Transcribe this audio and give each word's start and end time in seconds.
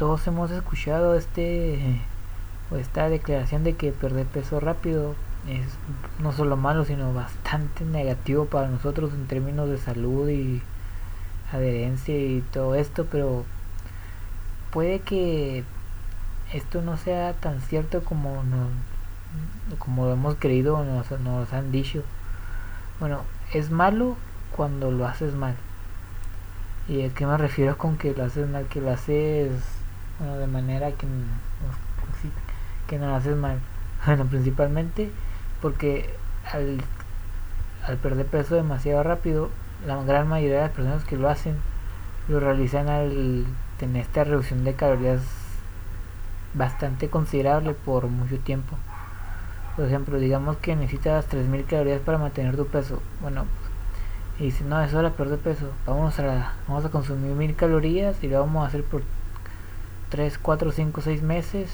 todos 0.00 0.26
hemos 0.26 0.50
escuchado 0.50 1.14
este 1.14 2.00
o 2.70 2.76
esta 2.76 3.10
declaración 3.10 3.64
de 3.64 3.74
que 3.74 3.92
perder 3.92 4.24
peso 4.24 4.58
rápido 4.58 5.14
es 5.46 5.66
no 6.22 6.32
solo 6.32 6.56
malo 6.56 6.86
sino 6.86 7.12
bastante 7.12 7.84
negativo 7.84 8.46
para 8.46 8.68
nosotros 8.68 9.12
en 9.12 9.26
términos 9.26 9.68
de 9.68 9.76
salud 9.76 10.30
y 10.30 10.62
adherencia 11.52 12.16
y 12.16 12.40
todo 12.50 12.76
esto 12.76 13.08
pero 13.12 13.44
puede 14.70 15.00
que 15.00 15.64
esto 16.54 16.80
no 16.80 16.96
sea 16.96 17.34
tan 17.34 17.60
cierto 17.60 18.02
como 18.02 18.42
nos, 18.42 19.78
como 19.78 20.06
lo 20.06 20.14
hemos 20.14 20.36
creído 20.36 20.78
o 20.78 20.84
nos, 20.84 21.10
nos 21.20 21.52
han 21.52 21.72
dicho. 21.72 22.04
Bueno 23.00 23.20
es 23.52 23.70
malo 23.70 24.16
cuando 24.56 24.90
lo 24.90 25.06
haces 25.06 25.34
mal. 25.34 25.56
Y 26.88 27.02
a 27.02 27.10
qué 27.10 27.26
me 27.26 27.36
refiero 27.36 27.76
con 27.76 27.98
que 27.98 28.14
lo 28.14 28.24
haces 28.24 28.48
mal 28.48 28.64
que 28.64 28.80
lo 28.80 28.90
haces 28.90 29.79
bueno, 30.20 30.36
de 30.36 30.46
manera 30.46 30.92
que 30.92 31.06
que 32.86 32.98
no 32.98 33.08
lo 33.08 33.16
haces 33.16 33.36
mal 33.36 33.58
bueno 34.06 34.26
principalmente 34.26 35.10
porque 35.60 36.14
al, 36.52 36.80
al 37.84 37.96
perder 37.96 38.26
peso 38.26 38.54
demasiado 38.54 39.02
rápido 39.02 39.50
la 39.86 40.02
gran 40.04 40.28
mayoría 40.28 40.56
de 40.56 40.62
las 40.62 40.70
personas 40.70 41.04
que 41.04 41.16
lo 41.16 41.28
hacen 41.28 41.56
lo 42.28 42.38
realizan 42.38 42.88
al 42.88 43.44
tener 43.78 44.02
esta 44.02 44.24
reducción 44.24 44.64
de 44.64 44.74
calorías 44.74 45.22
bastante 46.54 47.08
considerable 47.08 47.72
por 47.74 48.06
mucho 48.06 48.38
tiempo. 48.38 48.76
Por 49.76 49.86
ejemplo, 49.86 50.18
digamos 50.18 50.56
que 50.58 50.76
necesitas 50.76 51.26
3000 51.26 51.64
calorías 51.64 52.00
para 52.00 52.18
mantener 52.18 52.56
tu 52.56 52.66
peso. 52.66 53.00
Bueno, 53.20 53.46
y 54.38 54.44
dice, 54.44 54.64
no, 54.64 54.80
eso 54.82 54.98
es 54.98 55.02
la 55.02 55.10
perder 55.10 55.38
peso. 55.38 55.70
Vamos 55.86 56.18
a, 56.18 56.54
vamos 56.68 56.84
a 56.84 56.90
consumir 56.90 57.32
1000 57.32 57.56
calorías 57.56 58.22
y 58.22 58.28
lo 58.28 58.40
vamos 58.40 58.64
a 58.64 58.68
hacer 58.68 58.84
por 58.84 59.02
3, 60.10 60.38
4, 60.38 60.72
5, 60.72 61.00
6 61.00 61.22
meses 61.22 61.70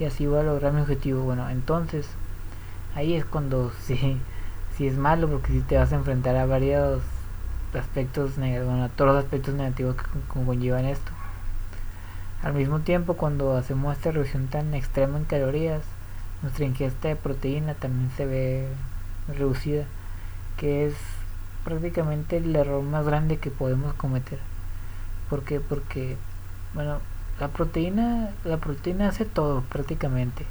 y 0.00 0.04
así 0.04 0.26
voy 0.26 0.40
a 0.40 0.42
lograr 0.42 0.72
mi 0.72 0.80
objetivo. 0.80 1.22
Bueno, 1.22 1.48
entonces 1.50 2.08
ahí 2.94 3.14
es 3.14 3.24
cuando 3.24 3.72
sí, 3.82 4.18
sí 4.76 4.86
es 4.86 4.96
malo 4.96 5.28
porque 5.28 5.52
si 5.52 5.60
te 5.60 5.76
vas 5.76 5.92
a 5.92 5.96
enfrentar 5.96 6.36
a 6.36 6.46
varios 6.46 7.02
aspectos 7.74 8.38
negativos, 8.38 8.68
bueno, 8.68 8.84
a 8.84 8.88
todos 8.88 9.14
los 9.14 9.24
aspectos 9.24 9.54
negativos 9.54 9.96
que 9.96 10.04
conllevan 10.28 10.86
esto. 10.86 11.12
Al 12.42 12.54
mismo 12.54 12.80
tiempo, 12.80 13.14
cuando 13.14 13.56
hacemos 13.56 13.96
esta 13.96 14.12
reducción 14.12 14.48
tan 14.48 14.74
extrema 14.74 15.18
en 15.18 15.24
calorías, 15.24 15.82
nuestra 16.42 16.66
ingesta 16.66 17.08
de 17.08 17.16
proteína 17.16 17.74
también 17.74 18.10
se 18.16 18.26
ve 18.26 18.68
reducida, 19.28 19.86
que 20.58 20.86
es 20.86 20.94
prácticamente 21.64 22.36
el 22.36 22.54
error 22.54 22.82
más 22.82 23.06
grande 23.06 23.38
que 23.38 23.50
podemos 23.50 23.94
cometer. 23.94 24.38
¿Por 25.30 25.42
qué? 25.42 25.58
Porque, 25.58 26.16
bueno, 26.74 26.98
la 27.40 27.48
proteína, 27.48 28.30
la 28.44 28.58
proteína 28.58 29.08
hace 29.08 29.24
todo 29.24 29.62
prácticamente. 29.62 30.46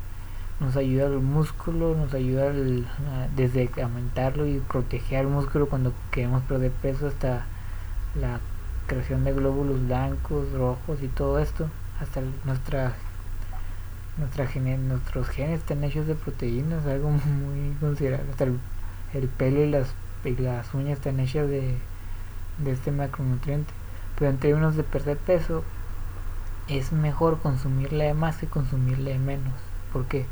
Nos 0.60 0.76
ayuda 0.76 1.06
al 1.06 1.20
músculo, 1.20 1.96
nos 1.96 2.14
ayuda 2.14 2.50
al, 2.50 2.86
desde 3.36 3.70
aumentarlo 3.82 4.46
y 4.46 4.60
proteger 4.60 5.20
al 5.20 5.28
músculo 5.28 5.68
cuando 5.68 5.94
queremos 6.12 6.44
perder 6.44 6.72
peso 6.72 7.08
hasta 7.08 7.46
la 8.20 8.40
creación 8.88 9.24
de 9.24 9.34
glóbulos 9.34 9.86
blancos, 9.86 10.52
rojos 10.52 11.02
y 11.02 11.08
todo 11.08 11.40
esto. 11.40 11.70
Hasta 12.02 12.22
nuestra 12.46 12.94
nuestra 14.18 14.46
nuestros 14.78 15.28
genes 15.30 15.60
están 15.60 15.84
hechos 15.84 16.06
de 16.06 16.16
proteínas 16.16 16.86
algo 16.86 17.10
muy 17.12 17.76
considerable. 17.80 18.30
Hasta 18.32 18.46
el, 19.14 19.28
pelo 19.30 19.64
y 19.64 19.70
las, 19.70 19.94
las 20.24 20.74
uñas 20.74 20.98
están 20.98 21.20
hechas 21.20 21.48
de, 21.48 21.78
de 22.58 22.72
este 22.72 22.92
macronutriente. 22.92 23.72
Pero 24.20 24.32
en 24.32 24.38
términos 24.38 24.76
de 24.76 24.84
perder 24.84 25.18
peso 25.18 25.64
es 26.68 26.92
mejor 26.92 27.40
consumirle 27.40 28.14
más 28.14 28.38
que 28.38 28.48
consumirle 28.48 29.18
menos 29.20 29.54
¿por 29.92 30.06
qué? 30.06 30.26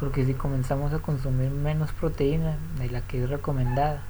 porque 0.00 0.24
si 0.24 0.34
comenzamos 0.34 0.92
a 0.92 0.98
consumir 0.98 1.50
menos 1.50 1.92
proteína 1.92 2.56
de 2.78 2.90
la 2.90 3.02
que 3.02 3.22
es 3.22 3.30
recomendada 3.30 4.02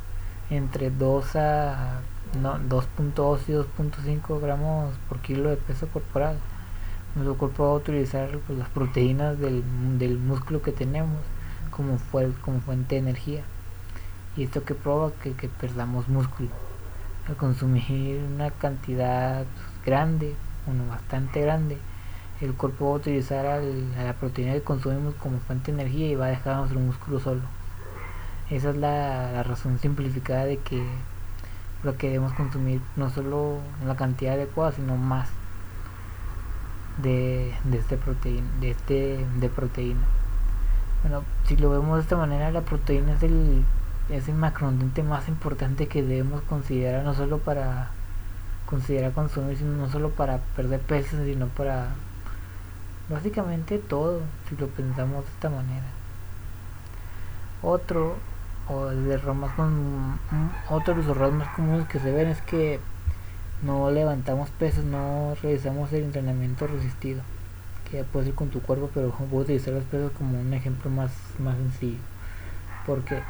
entre 0.48 0.90
2 0.90 1.36
a 1.36 2.00
no, 2.40 2.58
2.2 2.58 3.40
y 3.48 3.52
2.5 3.52 4.40
gramos 4.40 4.94
por 5.08 5.18
kilo 5.18 5.50
de 5.50 5.56
peso 5.56 5.88
corporal 5.88 6.38
nuestro 7.14 7.36
cuerpo 7.36 7.64
va 7.64 7.70
a 7.70 7.74
utilizar 7.74 8.38
pues, 8.46 8.58
las 8.58 8.68
proteínas 8.68 9.38
del, 9.38 9.64
del, 9.98 10.16
músculo 10.18 10.62
que 10.62 10.70
tenemos 10.70 11.18
como, 11.70 11.98
como 12.40 12.60
fuente 12.60 12.94
de 12.94 13.00
energía 13.00 13.42
y 14.36 14.44
esto 14.44 14.62
que 14.62 14.74
provoca 14.74 15.20
que, 15.22 15.32
que 15.32 15.48
perdamos 15.48 16.08
músculo 16.08 16.48
al 17.28 17.36
consumir 17.36 18.22
una 18.32 18.50
cantidad 18.52 19.44
grande 19.84 20.36
uno 20.66 20.86
bastante 20.88 21.40
grande 21.40 21.78
el 22.40 22.54
cuerpo 22.54 22.86
va 22.86 22.92
a 22.92 22.96
utilizar 22.96 23.46
al, 23.46 23.92
a 23.98 24.04
la 24.04 24.12
proteína 24.14 24.52
que 24.54 24.62
consumimos 24.62 25.14
como 25.16 25.38
fuente 25.40 25.72
de 25.72 25.82
energía 25.82 26.08
y 26.08 26.14
va 26.14 26.26
a 26.26 26.30
dejar 26.30 26.56
nuestro 26.56 26.80
músculo 26.80 27.20
solo. 27.20 27.42
Esa 28.50 28.70
es 28.70 28.76
la, 28.76 29.30
la 29.32 29.42
razón 29.42 29.78
simplificada 29.78 30.44
de 30.44 30.56
que 30.58 30.82
lo 31.82 31.96
que 31.96 32.08
debemos 32.08 32.32
consumir 32.32 32.80
no 32.96 33.10
solo 33.10 33.58
la 33.86 33.96
cantidad 33.96 34.34
adecuada 34.34 34.72
sino 34.72 34.96
más 34.96 35.28
de, 37.02 37.54
de 37.64 37.78
este 37.78 37.96
proteína 37.96 38.46
de 38.60 38.70
este 38.70 39.26
de 39.38 39.48
proteína. 39.48 40.00
Bueno 41.02 41.22
si 41.46 41.56
lo 41.56 41.70
vemos 41.70 41.96
de 41.96 42.02
esta 42.02 42.16
manera 42.16 42.50
la 42.50 42.60
proteína 42.62 43.14
es 43.14 43.22
el 43.22 43.64
es 44.10 44.28
el 44.28 44.34
macronutriente 44.34 45.02
más 45.02 45.28
importante 45.28 45.86
que 45.86 46.02
debemos 46.02 46.42
considerar 46.42 47.04
no 47.04 47.14
solo 47.14 47.38
para 47.38 47.90
considerar 48.70 49.12
consumir 49.12 49.58
sino 49.58 49.72
no 49.72 49.90
solo 49.90 50.10
para 50.10 50.38
perder 50.56 50.80
peso 50.80 51.16
sino 51.24 51.48
para 51.48 51.88
básicamente 53.08 53.78
todo 53.78 54.20
si 54.48 54.56
lo 54.56 54.68
pensamos 54.68 55.24
de 55.24 55.30
esta 55.32 55.50
manera 55.50 55.86
otro 57.62 58.16
o 58.68 58.90
el 58.90 59.10
error 59.10 59.34
más 59.34 59.52
con, 59.54 60.18
otro 60.68 60.94
de 60.94 61.02
los 61.02 61.10
errores 61.10 61.34
más 61.34 61.48
comunes 61.54 61.88
que 61.88 61.98
se 61.98 62.12
ven 62.12 62.28
es 62.28 62.40
que 62.42 62.78
no 63.62 63.90
levantamos 63.90 64.48
pesos, 64.50 64.84
no 64.84 65.34
realizamos 65.42 65.92
el 65.92 66.04
entrenamiento 66.04 66.66
resistido, 66.66 67.22
que 67.90 67.98
ya 67.98 68.04
puede 68.04 68.26
ser 68.26 68.34
con 68.34 68.48
tu 68.48 68.62
cuerpo, 68.62 68.90
pero 68.94 69.12
voy 69.30 69.40
a 69.40 69.42
utilizar 69.42 69.74
los 69.74 69.84
pesos 69.84 70.12
como 70.12 70.40
un 70.40 70.54
ejemplo 70.54 70.90
más, 70.90 71.12
más 71.38 71.56
sencillo. 71.56 71.98
Porque, 72.86 73.20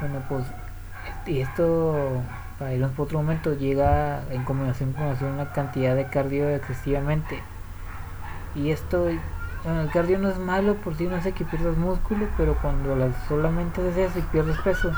bueno, 0.00 0.22
pues, 0.28 0.44
y 1.26 1.40
esto, 1.40 2.22
para 2.60 2.74
irnos 2.74 2.92
por 2.92 3.06
otro 3.06 3.20
momento, 3.20 3.54
llega 3.54 4.22
en 4.30 4.44
combinación 4.44 4.92
con 4.92 5.04
hacer 5.04 5.26
una 5.28 5.50
cantidad 5.50 5.96
de 5.96 6.08
cardio 6.08 6.50
excesivamente. 6.50 7.42
Y 8.54 8.70
esto, 8.70 9.08
el 9.08 9.18
cardio 9.94 10.18
no 10.18 10.28
es 10.28 10.36
malo 10.36 10.74
por 10.74 10.94
si 10.94 11.06
no 11.06 11.16
hace 11.16 11.32
que 11.32 11.46
pierdas 11.46 11.78
músculo, 11.78 12.26
pero 12.36 12.54
cuando 12.60 12.94
solamente 13.28 13.80
haces 13.80 14.10
eso 14.10 14.18
y 14.18 14.22
pierdes 14.30 14.58
peso, 14.58 14.92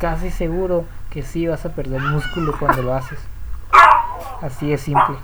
casi 0.00 0.32
seguro 0.32 0.86
que 1.08 1.22
sí 1.22 1.46
vas 1.46 1.64
a 1.64 1.68
perder 1.68 2.00
músculo 2.00 2.52
cuando 2.58 2.82
lo 2.82 2.92
haces. 2.92 3.20
Así 4.42 4.72
es 4.72 4.80
simple. 4.80 5.16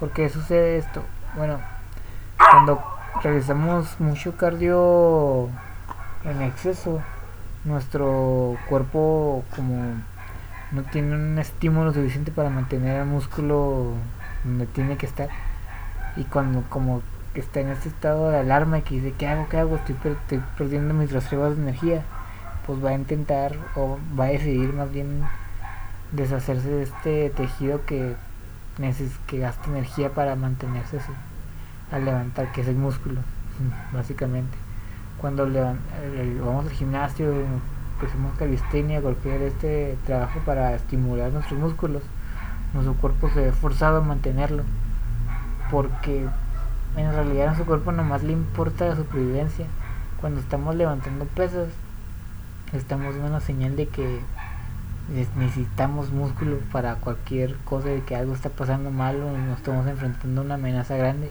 ¿Por 0.00 0.10
qué 0.12 0.30
sucede 0.30 0.78
esto? 0.78 1.02
Bueno, 1.36 1.60
cuando 2.38 2.82
realizamos 3.22 4.00
mucho 4.00 4.38
cardio 4.38 5.50
en 6.24 6.40
exceso, 6.40 7.02
nuestro 7.64 8.56
cuerpo 8.68 9.44
como 9.54 9.94
no 10.72 10.82
tiene 10.84 11.14
un 11.14 11.38
estímulo 11.38 11.92
suficiente 11.92 12.32
para 12.32 12.50
mantener 12.50 13.00
el 13.00 13.06
músculo 13.06 13.92
donde 14.44 14.66
tiene 14.66 14.96
que 14.96 15.06
estar. 15.06 15.28
Y 16.16 16.24
cuando 16.24 16.62
como 16.68 17.02
está 17.34 17.60
en 17.60 17.68
este 17.68 17.88
estado 17.88 18.30
de 18.30 18.38
alarma 18.38 18.78
y 18.78 18.82
que 18.82 18.96
dice, 18.96 19.14
¿qué 19.18 19.26
hago? 19.26 19.48
¿Qué 19.48 19.58
hago? 19.58 19.76
Estoy, 19.76 19.96
estoy 20.04 20.42
perdiendo 20.58 20.94
mis 20.94 21.12
reservas 21.12 21.56
de 21.56 21.62
energía 21.62 22.02
pues 22.66 22.84
va 22.84 22.90
a 22.90 22.94
intentar 22.94 23.56
o 23.74 23.98
va 24.18 24.26
a 24.26 24.28
decidir 24.28 24.72
más 24.72 24.92
bien 24.92 25.22
deshacerse 26.12 26.68
de 26.68 26.82
este 26.84 27.30
tejido 27.30 27.84
que 27.84 28.14
que 29.26 29.38
gasta 29.38 29.68
energía 29.68 30.14
para 30.14 30.34
mantenerse 30.34 30.96
así, 30.96 31.12
al 31.90 32.06
levantar, 32.06 32.52
que 32.52 32.62
es 32.62 32.68
el 32.68 32.76
músculo, 32.76 33.20
básicamente. 33.92 34.56
Cuando 35.22 35.46
vamos 36.44 36.66
al 36.66 36.72
gimnasio, 36.72 37.32
pues 38.00 38.10
hacemos 38.10 38.36
calistenia, 38.36 39.00
cualquier 39.00 39.42
este 39.42 39.96
trabajo 40.04 40.40
para 40.44 40.74
estimular 40.74 41.30
nuestros 41.30 41.60
músculos, 41.60 42.02
nuestro 42.74 42.94
cuerpo 42.94 43.30
se 43.30 43.40
ve 43.40 43.52
forzado 43.52 43.98
a 43.98 44.00
mantenerlo, 44.00 44.64
porque 45.70 46.26
en 46.96 47.12
realidad 47.12 47.44
a 47.44 47.46
nuestro 47.46 47.66
cuerpo 47.66 47.92
nomás 47.92 48.24
le 48.24 48.32
importa 48.32 48.88
la 48.88 48.96
supervivencia. 48.96 49.66
Cuando 50.20 50.40
estamos 50.40 50.74
levantando 50.74 51.24
pesas, 51.26 51.68
estamos 52.72 53.14
dando 53.14 53.28
una 53.28 53.40
señal 53.40 53.76
de 53.76 53.86
que 53.86 54.20
necesitamos 55.36 56.10
músculo 56.10 56.58
para 56.72 56.96
cualquier 56.96 57.56
cosa 57.58 57.90
de 57.90 58.02
que 58.02 58.16
algo 58.16 58.34
está 58.34 58.48
pasando 58.48 58.90
mal 58.90 59.22
o 59.22 59.30
nos 59.38 59.58
estamos 59.58 59.86
enfrentando 59.86 60.40
a 60.40 60.44
una 60.44 60.54
amenaza 60.54 60.96
grande 60.96 61.30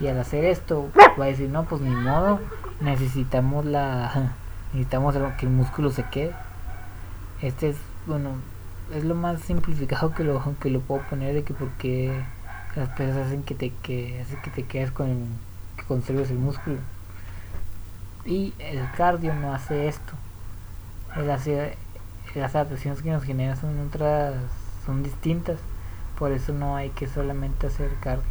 y 0.00 0.06
al 0.08 0.18
hacer 0.18 0.44
esto 0.44 0.88
va 1.20 1.24
a 1.24 1.28
decir 1.28 1.50
no 1.50 1.64
pues 1.64 1.80
ni 1.80 1.90
modo 1.90 2.40
necesitamos 2.80 3.64
la 3.64 4.32
necesitamos 4.72 5.14
que 5.38 5.46
el 5.46 5.52
músculo 5.52 5.90
se 5.90 6.04
quede 6.04 6.34
este 7.42 7.70
es 7.70 7.76
bueno 8.06 8.36
es 8.94 9.04
lo 9.04 9.14
más 9.14 9.40
simplificado 9.40 10.14
que 10.14 10.24
lo, 10.24 10.42
que 10.60 10.70
lo 10.70 10.80
puedo 10.80 11.02
poner 11.02 11.34
de 11.34 11.44
que 11.44 11.54
porque 11.54 12.12
las 12.74 12.88
pesas 12.90 13.26
hacen 13.26 13.42
que 13.42 13.54
te, 13.54 13.70
que, 13.70 14.20
hace 14.22 14.38
que 14.40 14.50
te 14.50 14.64
quedes 14.64 14.90
con 14.90 15.26
que 15.76 15.84
conserves 15.84 16.30
el 16.30 16.38
músculo. 16.38 16.78
Y 18.24 18.54
el 18.58 18.90
cardio 18.96 19.34
no 19.34 19.52
hace 19.52 19.88
esto. 19.88 20.12
hace, 21.32 21.76
las 22.34 22.54
adaptaciones 22.54 23.02
que 23.02 23.10
nos 23.10 23.24
generan 23.24 23.56
son 23.56 23.86
otras, 23.86 24.34
son 24.84 25.02
distintas. 25.02 25.58
Por 26.18 26.32
eso 26.32 26.52
no 26.52 26.76
hay 26.76 26.90
que 26.90 27.06
solamente 27.06 27.66
hacer 27.66 27.90
cardio. 28.00 28.24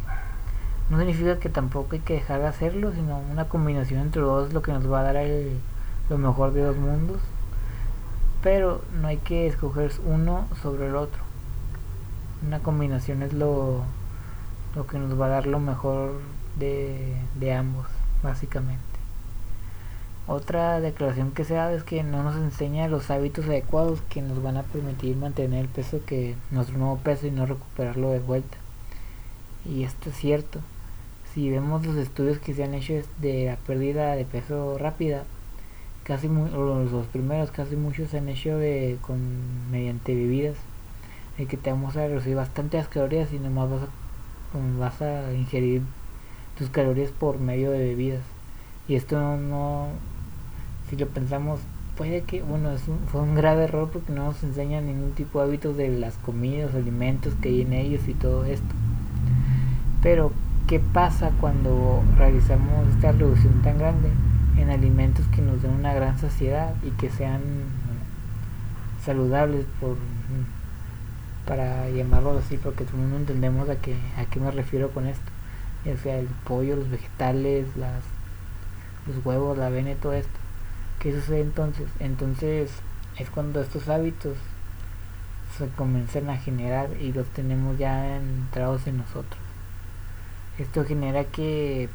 No 0.90 0.96
significa 0.98 1.38
que 1.38 1.50
tampoco 1.50 1.94
hay 1.94 2.00
que 2.00 2.14
dejar 2.14 2.40
de 2.40 2.46
hacerlo, 2.46 2.92
sino 2.92 3.18
una 3.18 3.48
combinación 3.48 4.00
entre 4.00 4.22
los 4.22 4.30
dos 4.30 4.48
es 4.48 4.54
lo 4.54 4.62
que 4.62 4.72
nos 4.72 4.90
va 4.90 5.00
a 5.00 5.02
dar 5.02 5.16
el, 5.16 5.58
lo 6.08 6.16
mejor 6.16 6.52
de 6.52 6.62
dos 6.62 6.76
mundos. 6.76 7.18
Pero 8.42 8.82
no 9.00 9.08
hay 9.08 9.18
que 9.18 9.46
escoger 9.46 9.92
uno 10.06 10.46
sobre 10.62 10.86
el 10.86 10.96
otro. 10.96 11.20
Una 12.46 12.60
combinación 12.60 13.22
es 13.22 13.34
lo, 13.34 13.82
lo 14.74 14.86
que 14.86 14.98
nos 14.98 15.20
va 15.20 15.26
a 15.26 15.30
dar 15.30 15.46
lo 15.46 15.60
mejor 15.60 16.12
de, 16.58 17.16
de 17.38 17.52
ambos, 17.52 17.86
básicamente. 18.22 18.82
Otra 20.26 20.80
declaración 20.80 21.32
que 21.32 21.44
se 21.44 21.54
da 21.54 21.72
es 21.72 21.84
que 21.84 22.02
no 22.02 22.22
nos 22.22 22.36
enseña 22.36 22.88
los 22.88 23.10
hábitos 23.10 23.46
adecuados 23.46 24.00
que 24.08 24.22
nos 24.22 24.42
van 24.42 24.58
a 24.58 24.62
permitir 24.62 25.16
mantener 25.16 25.60
el 25.60 25.68
peso 25.68 26.00
que 26.06 26.36
nuestro 26.50 26.78
nuevo 26.78 26.98
peso 26.98 27.26
y 27.26 27.30
no 27.30 27.46
recuperarlo 27.46 28.10
de 28.10 28.20
vuelta. 28.20 28.58
Y 29.64 29.84
esto 29.84 30.10
es 30.10 30.16
cierto. 30.16 30.60
Si 31.32 31.50
vemos 31.50 31.86
los 31.86 31.96
estudios 31.96 32.38
que 32.38 32.54
se 32.54 32.64
han 32.64 32.74
hecho 32.74 32.94
de 33.20 33.46
la 33.46 33.56
pérdida 33.56 34.14
de 34.14 34.24
peso 34.24 34.78
rápida, 34.78 35.24
casi 36.04 36.28
los 36.28 37.06
primeros, 37.06 37.50
casi 37.50 37.76
muchos 37.76 38.10
se 38.10 38.18
han 38.18 38.28
hecho 38.28 38.56
de, 38.56 38.96
con 39.02 39.18
mediante 39.70 40.14
bebidas, 40.14 40.56
en 41.36 41.46
que 41.46 41.56
te 41.56 41.70
vamos 41.70 41.96
a 41.96 42.06
reducir 42.06 42.34
bastante 42.34 42.78
las 42.78 42.88
calorías 42.88 43.32
y 43.32 43.38
nomás 43.38 43.70
vas 43.70 43.82
a, 43.82 44.78
vas 44.78 45.02
a 45.02 45.32
ingerir 45.34 45.82
tus 46.56 46.70
calorías 46.70 47.10
por 47.10 47.38
medio 47.38 47.70
de 47.70 47.78
bebidas. 47.78 48.22
Y 48.88 48.94
esto 48.94 49.36
no, 49.36 49.88
si 50.88 50.96
lo 50.96 51.06
pensamos, 51.08 51.60
puede 51.98 52.22
que, 52.22 52.42
bueno, 52.42 52.70
es 52.70 52.82
fue 53.12 53.20
un 53.20 53.34
grave 53.34 53.64
error 53.64 53.90
porque 53.92 54.12
no 54.12 54.24
nos 54.24 54.42
enseña 54.42 54.80
ningún 54.80 55.12
tipo 55.12 55.40
de 55.40 55.46
hábitos 55.46 55.76
de 55.76 55.88
las 55.90 56.16
comidas, 56.16 56.74
alimentos 56.74 57.34
que 57.34 57.50
hay 57.50 57.62
en 57.62 57.74
ellos 57.74 58.08
y 58.08 58.14
todo 58.14 58.44
esto. 58.44 58.74
Pero, 60.02 60.32
¿qué 60.68 60.80
pasa 60.80 61.30
cuando 61.40 62.04
realizamos 62.18 62.86
esta 62.94 63.12
reducción 63.12 63.62
tan 63.62 63.78
grande 63.78 64.10
en 64.58 64.68
alimentos 64.68 65.26
que 65.28 65.40
nos 65.40 65.62
den 65.62 65.72
una 65.72 65.94
gran 65.94 66.18
saciedad 66.18 66.74
y 66.84 66.90
que 66.90 67.08
sean 67.08 67.40
saludables 69.02 69.64
por 69.80 69.96
para 71.46 71.88
llamarlo 71.88 72.36
así 72.36 72.58
porque 72.58 72.84
todo 72.84 72.96
el 72.96 73.04
mundo 73.04 73.16
entendemos 73.16 73.70
a 73.70 73.76
qué, 73.76 73.96
a 74.18 74.26
qué 74.26 74.38
me 74.38 74.50
refiero 74.50 74.90
con 74.90 75.06
esto. 75.06 75.24
Ya 75.86 75.96
sea 75.96 76.18
el 76.18 76.26
pollo, 76.26 76.76
los 76.76 76.90
vegetales, 76.90 77.74
las, 77.78 78.02
los 79.06 79.24
huevos, 79.24 79.56
la 79.56 79.68
avena 79.68 79.92
y 79.92 79.94
todo 79.94 80.12
esto. 80.12 80.38
¿qué 80.98 81.14
sucede 81.14 81.40
entonces? 81.40 81.86
entonces 81.98 82.70
es 83.16 83.30
cuando 83.30 83.62
estos 83.62 83.88
hábitos 83.88 84.36
se 85.56 85.68
comienzan 85.68 86.28
a 86.28 86.36
generar 86.36 86.90
y 87.00 87.12
los 87.14 87.26
tenemos 87.28 87.78
ya 87.78 88.16
entrados 88.16 88.86
en 88.86 88.98
nosotros 88.98 89.47
esto 90.58 90.84
genera 90.84 91.24
que 91.24 91.88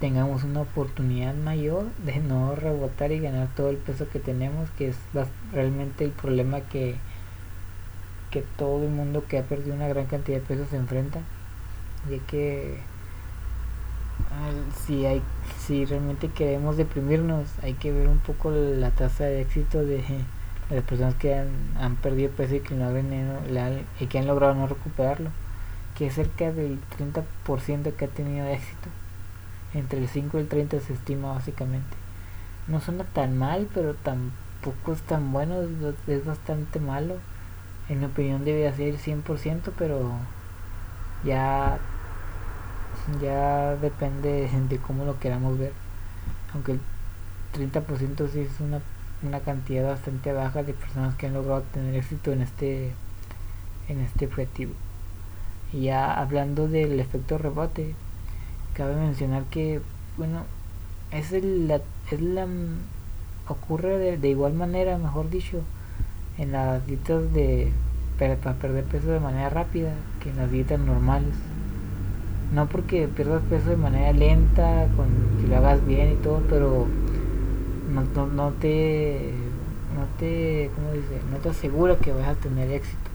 tengamos 0.00 0.44
una 0.44 0.60
oportunidad 0.60 1.34
mayor 1.34 1.86
de 2.04 2.20
no 2.20 2.54
rebotar 2.54 3.10
y 3.10 3.18
ganar 3.18 3.48
todo 3.56 3.70
el 3.70 3.76
peso 3.76 4.08
que 4.08 4.20
tenemos, 4.20 4.70
que 4.70 4.88
es 4.88 4.96
realmente 5.52 6.04
el 6.04 6.12
problema 6.12 6.60
que, 6.60 6.96
que 8.30 8.42
todo 8.56 8.84
el 8.84 8.90
mundo 8.90 9.24
que 9.26 9.38
ha 9.38 9.42
perdido 9.42 9.74
una 9.74 9.88
gran 9.88 10.06
cantidad 10.06 10.38
de 10.38 10.46
peso 10.46 10.66
se 10.70 10.76
enfrenta, 10.76 11.20
ya 12.08 12.18
que 12.26 12.78
si 14.86 15.04
hay 15.06 15.22
si 15.58 15.84
realmente 15.84 16.28
queremos 16.28 16.76
deprimirnos 16.76 17.46
hay 17.62 17.74
que 17.74 17.92
ver 17.92 18.08
un 18.08 18.18
poco 18.18 18.50
la 18.50 18.90
tasa 18.90 19.24
de 19.24 19.40
éxito 19.40 19.84
de, 19.84 20.02
las 20.70 20.84
personas 20.84 21.14
que 21.14 21.34
han, 21.34 21.96
perdido 21.96 22.30
peso 22.30 22.56
y 22.56 22.60
que, 22.60 22.74
no 22.74 22.86
han, 22.88 23.86
y 23.98 24.06
que 24.06 24.18
han 24.18 24.26
logrado 24.26 24.54
no 24.54 24.66
recuperarlo 24.66 25.30
que 25.98 26.10
cerca 26.12 26.52
del 26.52 26.78
30% 26.96 27.92
que 27.94 28.04
ha 28.04 28.08
tenido 28.08 28.46
éxito. 28.46 28.88
Entre 29.74 29.98
el 29.98 30.08
5 30.08 30.38
y 30.38 30.40
el 30.42 30.48
30 30.48 30.80
se 30.80 30.92
estima 30.92 31.32
básicamente. 31.32 31.96
No 32.68 32.80
suena 32.80 33.02
tan 33.02 33.36
mal, 33.36 33.68
pero 33.74 33.94
tampoco 33.94 34.92
es 34.92 35.02
tan 35.02 35.32
bueno, 35.32 35.56
es, 36.06 36.24
bastante 36.24 36.78
malo. 36.78 37.16
En 37.88 37.98
mi 37.98 38.06
opinión 38.06 38.44
debería 38.44 38.72
ser 38.74 38.96
100%, 38.96 39.72
pero 39.76 40.12
ya 41.24 41.78
ya 43.20 43.74
depende 43.76 44.48
de 44.68 44.78
cómo 44.78 45.04
lo 45.04 45.18
queramos 45.18 45.58
ver. 45.58 45.72
Aunque 46.54 46.72
el 46.72 46.80
30% 47.54 48.28
sí 48.30 48.40
es 48.40 48.60
una, 48.60 48.80
una 49.22 49.40
cantidad 49.40 49.88
bastante 49.88 50.32
baja 50.32 50.62
de 50.62 50.74
personas 50.74 51.16
que 51.16 51.26
han 51.26 51.34
logrado 51.34 51.62
tener 51.72 51.94
éxito 51.96 52.32
en 52.32 52.42
este 52.42 52.94
en 53.88 54.00
este 54.00 54.26
objetivo. 54.26 54.74
Ya 55.72 56.14
hablando 56.14 56.66
del 56.66 56.98
efecto 56.98 57.36
rebote, 57.36 57.94
cabe 58.72 58.96
mencionar 58.96 59.44
que, 59.44 59.80
bueno, 60.16 60.44
es, 61.10 61.32
el, 61.32 61.68
la, 61.68 61.80
es 62.10 62.20
la, 62.22 62.46
ocurre 63.48 64.16
de, 64.16 64.28
igual 64.28 64.54
manera, 64.54 64.96
mejor 64.96 65.28
dicho, 65.28 65.60
en 66.38 66.52
las 66.52 66.86
dietas 66.86 67.32
de 67.34 67.72
para, 68.18 68.36
perder 68.36 68.84
peso 68.84 69.10
de 69.10 69.20
manera 69.20 69.50
rápida 69.50 69.92
que 70.22 70.30
en 70.30 70.38
las 70.38 70.50
dietas 70.50 70.80
normales. 70.80 71.34
No 72.54 72.66
porque 72.66 73.06
pierdas 73.08 73.42
peso 73.42 73.68
de 73.68 73.76
manera 73.76 74.12
lenta, 74.12 74.88
con, 74.96 75.08
que 75.40 75.48
lo 75.48 75.56
hagas 75.58 75.86
bien 75.86 76.12
y 76.12 76.16
todo, 76.16 76.42
pero 76.48 76.86
no, 77.92 78.02
no, 78.14 78.26
no 78.26 78.50
te, 78.52 79.32
no 79.94 80.06
te, 80.18 80.70
¿cómo 80.74 80.92
dice? 80.92 81.20
No 81.30 81.36
te 81.38 81.50
asegura 81.50 81.96
que 81.98 82.12
vas 82.12 82.28
a 82.28 82.34
tener 82.34 82.70
éxito 82.70 83.07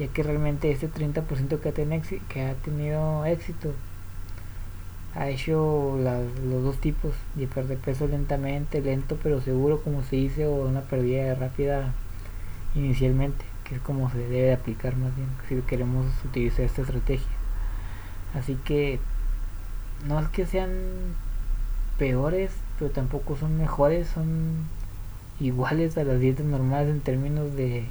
ya 0.00 0.08
que 0.08 0.22
realmente 0.22 0.70
ese 0.70 0.88
30% 0.90 1.60
que 1.60 1.68
ha, 1.68 1.72
tenido, 1.72 2.02
que 2.28 2.42
ha 2.42 2.54
tenido 2.54 3.26
éxito 3.26 3.74
ha 5.14 5.28
hecho 5.28 5.98
los 5.98 6.62
dos 6.64 6.78
tipos 6.78 7.12
de 7.34 7.46
perder 7.46 7.78
peso 7.78 8.06
lentamente, 8.06 8.80
lento 8.80 9.18
pero 9.22 9.40
seguro 9.40 9.82
como 9.82 10.02
se 10.02 10.16
dice, 10.16 10.46
o 10.46 10.52
una 10.52 10.82
pérdida 10.82 11.34
rápida 11.34 11.92
inicialmente, 12.74 13.44
que 13.64 13.74
es 13.74 13.80
como 13.82 14.10
se 14.10 14.18
debe 14.18 14.52
aplicar 14.54 14.96
más 14.96 15.14
bien 15.16 15.28
si 15.48 15.56
queremos 15.68 16.06
utilizar 16.24 16.64
esta 16.64 16.82
estrategia. 16.82 17.26
Así 18.34 18.54
que 18.64 19.00
no 20.06 20.20
es 20.20 20.28
que 20.28 20.46
sean 20.46 20.70
peores, 21.98 22.52
pero 22.78 22.90
tampoco 22.90 23.36
son 23.36 23.58
mejores, 23.58 24.08
son 24.08 24.64
iguales 25.40 25.98
a 25.98 26.04
las 26.04 26.20
dietas 26.20 26.46
normales 26.46 26.88
en 26.88 27.00
términos 27.00 27.54
de 27.56 27.86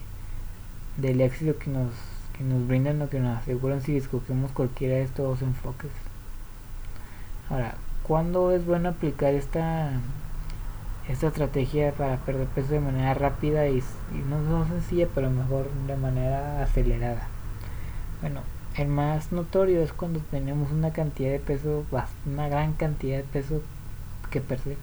del 1.02 1.22
éxito 1.22 1.58
que 1.58 1.70
nos, 1.70 1.94
que 2.38 2.44
nos 2.44 2.68
brindan 2.68 3.02
o 3.02 3.10
que 3.10 3.20
nos 3.20 3.38
aseguran 3.38 3.82
si 3.82 3.98
escogemos 3.98 4.52
cualquiera 4.52 4.96
de 4.96 5.04
estos 5.04 5.42
enfoques. 5.42 5.92
Ahora, 7.50 7.76
¿cuándo 8.04 8.52
es 8.52 8.66
bueno 8.66 8.90
aplicar 8.90 9.34
esta, 9.34 9.92
esta 11.08 11.28
estrategia 11.28 11.92
para 11.94 12.18
perder 12.18 12.48
peso 12.48 12.74
de 12.74 12.80
manera 12.80 13.14
rápida 13.14 13.68
y, 13.68 13.82
no, 14.30 14.42
no 14.42 14.68
sencilla, 14.68 15.08
pero 15.14 15.30
mejor 15.30 15.70
de 15.88 15.96
manera 15.96 16.62
acelerada? 16.64 17.28
Bueno, 18.22 18.42
el 18.76 18.88
más 18.88 19.32
notorio 19.32 19.82
es 19.82 19.94
cuando 19.94 20.20
tenemos 20.20 20.72
una 20.72 20.92
cantidad 20.92 21.32
de 21.32 21.40
peso, 21.40 21.86
una 22.26 22.50
gran 22.50 22.74
cantidad 22.74 23.18
de 23.18 23.24
peso 23.24 23.62
que 24.30 24.42
perder. 24.42 24.78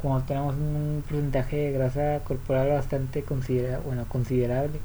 Cuando 0.00 0.26
tenemos 0.26 0.54
un 0.54 1.02
porcentaje 1.08 1.56
de 1.56 1.72
grasa 1.72 2.20
corporal 2.24 2.68
bastante 2.68 3.22
considera 3.22 3.78
bueno, 3.78 4.04
considerable 4.06 4.78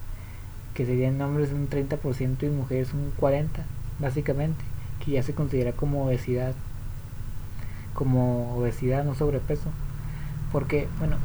que 0.73 0.85
serían 0.85 1.21
hombres 1.21 1.51
un 1.51 1.69
30% 1.69 2.43
y 2.43 2.49
mujeres 2.49 2.93
un 2.93 3.11
40%, 3.19 3.47
básicamente, 3.99 4.63
que 5.03 5.11
ya 5.11 5.23
se 5.23 5.33
considera 5.33 5.73
como 5.73 6.05
obesidad, 6.05 6.53
como 7.93 8.55
obesidad, 8.55 9.03
no 9.03 9.15
sobrepeso. 9.15 9.69
Porque, 10.51 10.87
bueno, 10.99 11.17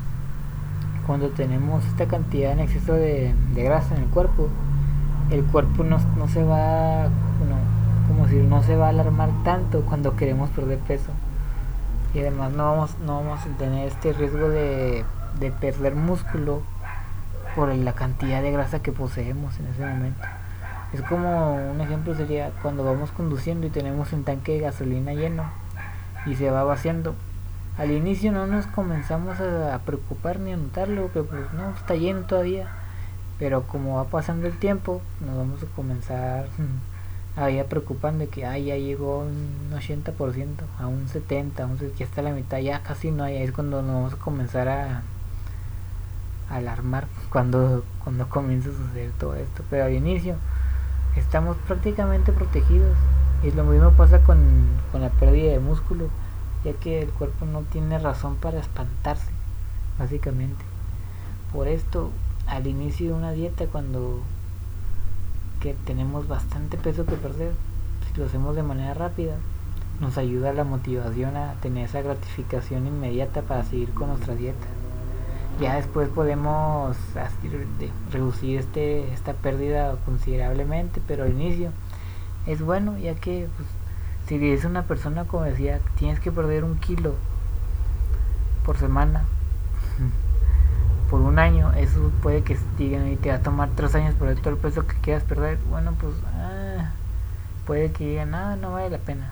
cuando 1.06 1.28
tenemos 1.30 1.84
esta 1.86 2.06
cantidad 2.06 2.52
en 2.52 2.60
exceso 2.60 2.94
de, 2.94 3.34
grasa 3.54 3.94
en 3.96 4.02
el 4.02 4.08
cuerpo, 4.08 4.48
el 5.30 5.44
cuerpo 5.44 5.84
no, 5.84 5.98
no 6.16 6.28
se 6.28 6.42
va, 6.42 7.08
bueno, 7.38 7.56
como 8.08 8.28
si 8.28 8.36
no 8.36 8.62
se 8.62 8.76
va 8.76 8.86
a 8.86 8.90
alarmar 8.90 9.30
tanto 9.44 9.82
cuando 9.82 10.16
queremos 10.16 10.50
perder 10.50 10.78
peso. 10.78 11.10
Y 12.14 12.20
además 12.20 12.52
no 12.52 12.64
vamos, 12.64 12.96
no 13.04 13.16
vamos 13.16 13.40
a 13.40 13.58
tener 13.58 13.88
este 13.88 14.12
riesgo 14.12 14.48
de, 14.48 15.04
de 15.40 15.50
perder 15.50 15.94
músculo 15.94 16.62
por 17.54 17.75
la 17.75 17.92
cantidad 17.92 18.42
de 18.42 18.52
grasa 18.52 18.80
que 18.80 18.92
poseemos 18.92 19.58
en 19.58 19.66
ese 19.68 19.87
momento. 19.87 20.26
Es 20.92 21.02
como 21.02 21.56
un 21.73 21.80
ejemplo 21.80 22.14
sería 22.14 22.50
cuando 22.62 22.84
vamos 22.84 23.11
conduciendo 23.11 23.66
y 23.66 23.70
tenemos 23.70 24.12
un 24.12 24.23
tanque 24.23 24.52
de 24.52 24.61
gasolina 24.61 25.12
lleno 25.12 25.44
y 26.26 26.37
se 26.37 26.50
va 26.50 26.62
vaciando. 26.64 27.14
Al 27.76 27.90
inicio 27.90 28.30
no 28.30 28.46
nos 28.46 28.66
comenzamos 28.66 29.40
a, 29.40 29.78
preocupar 29.84 30.38
ni 30.38 30.52
a 30.52 30.56
notarlo, 30.56 31.12
que 31.12 31.23
pues 31.25 31.52
no, 31.54 31.70
está 31.70 31.96
lleno 31.96 32.20
todavía. 32.23 32.68
pero 33.40 33.64
como 33.64 33.96
va 33.96 34.04
pasando 34.04 34.46
el 34.46 34.56
tiempo 34.56 35.02
nos 35.20 35.37
vamos 35.37 35.62
a 35.64 35.66
comenzar 35.75 36.46
a 37.37 37.50
ir 37.50 37.64
preocupando 37.64 38.20
de 38.20 38.28
que 38.28 38.46
ay, 38.46 38.66
ya 38.66 38.76
llegó 38.76 39.18
un 39.18 39.73
80% 39.73 40.46
a 40.78 40.87
un 40.87 41.08
70 41.08 41.62
a 41.62 41.66
un, 41.66 41.76
ya 41.96 42.04
está 42.04 42.23
la 42.23 42.30
mitad 42.30 42.58
ya 42.58 42.80
casi 42.84 43.11
no 43.11 43.25
hay 43.25 43.38
ahí 43.38 43.42
es 43.42 43.50
cuando 43.50 43.82
nos 43.82 43.94
vamos 43.94 44.12
a 44.14 44.16
comenzar 44.18 44.68
a, 44.68 44.99
a 44.99 45.02
alarmar 46.50 47.06
cuando 47.30 47.84
cuando 48.02 48.28
comienza 48.28 48.70
a 48.70 48.72
suceder 48.72 49.10
todo 49.18 49.34
esto. 49.34 49.62
Pero 49.70 49.84
al 49.84 49.92
inicio 49.92 50.36
estamos 51.16 51.56
prácticamente 51.66 52.32
protegidos. 52.32 52.96
Y 53.42 53.50
lo 53.50 53.64
mismo 53.64 53.90
pasa 53.92 54.20
con, 54.20 54.38
con 54.90 55.02
la 55.02 55.10
pérdida 55.10 55.52
de 55.52 55.58
músculo 55.58 56.08
ya 56.64 56.72
que 56.72 57.02
el 57.02 57.10
cuerpo 57.10 57.44
no 57.44 57.60
tiene 57.60 57.98
razón 57.98 58.36
para 58.36 58.58
espantarse 58.58 59.30
básicamente. 59.98 60.64
Por 61.52 61.68
esto 61.68 62.10
al 62.46 62.66
inicio 62.66 63.08
de 63.08 63.12
una 63.14 63.32
dieta 63.32 63.66
cuando 63.66 64.20
que 65.60 65.74
tenemos 65.86 66.26
bastante 66.28 66.76
peso 66.76 67.06
que 67.06 67.16
perder 67.16 67.52
si 68.06 68.20
lo 68.20 68.26
hacemos 68.26 68.54
de 68.56 68.62
manera 68.62 68.92
rápida 68.92 69.36
nos 70.00 70.18
ayuda 70.18 70.52
la 70.52 70.64
motivación 70.64 71.36
a 71.36 71.54
tener 71.62 71.88
esa 71.88 72.02
gratificación 72.02 72.86
inmediata 72.86 73.42
para 73.42 73.64
seguir 73.64 73.90
con 73.94 74.08
nuestra 74.08 74.34
dieta 74.34 74.66
ya 75.61 75.76
después 75.76 76.08
podemos 76.08 76.96
reducir 78.11 78.58
este 78.58 79.12
esta 79.12 79.32
pérdida 79.34 79.96
considerablemente 80.04 81.00
pero 81.06 81.25
al 81.25 81.30
inicio 81.30 81.70
es 82.46 82.61
bueno 82.61 82.99
ya 82.99 83.14
que 83.14 83.49
pues, 83.56 83.68
si 84.26 84.50
es 84.50 84.64
una 84.64 84.82
persona 84.82 85.25
como 85.25 85.44
decía 85.44 85.80
tienes 85.96 86.20
que 86.20 86.32
perder 86.32 86.64
un 86.64 86.76
kilo 86.78 87.14
por 88.64 88.76
semana 88.78 89.25
por 91.11 91.20
un 91.20 91.38
año, 91.38 91.73
eso 91.75 92.11
puede 92.23 92.42
que 92.42 92.58
digan 92.76 93.06
y 93.06 93.14
te 93.14 93.28
va 93.28 93.37
a 93.37 93.40
tomar 93.40 93.70
tres 93.76 93.94
años 93.94 94.16
por 94.16 94.34
todo 94.34 94.50
el 94.50 94.56
peso 94.56 94.84
que 94.84 94.96
quieras 94.96 95.23
perder. 95.23 95.58
Bueno, 95.70 95.94
pues 96.00 96.12
ah, 96.34 96.90
puede 97.66 97.92
que 97.92 98.08
digan, 98.08 98.32
no, 98.32 98.56
no 98.56 98.73
vale 98.73 98.90
la 98.90 98.99
pena. 98.99 99.30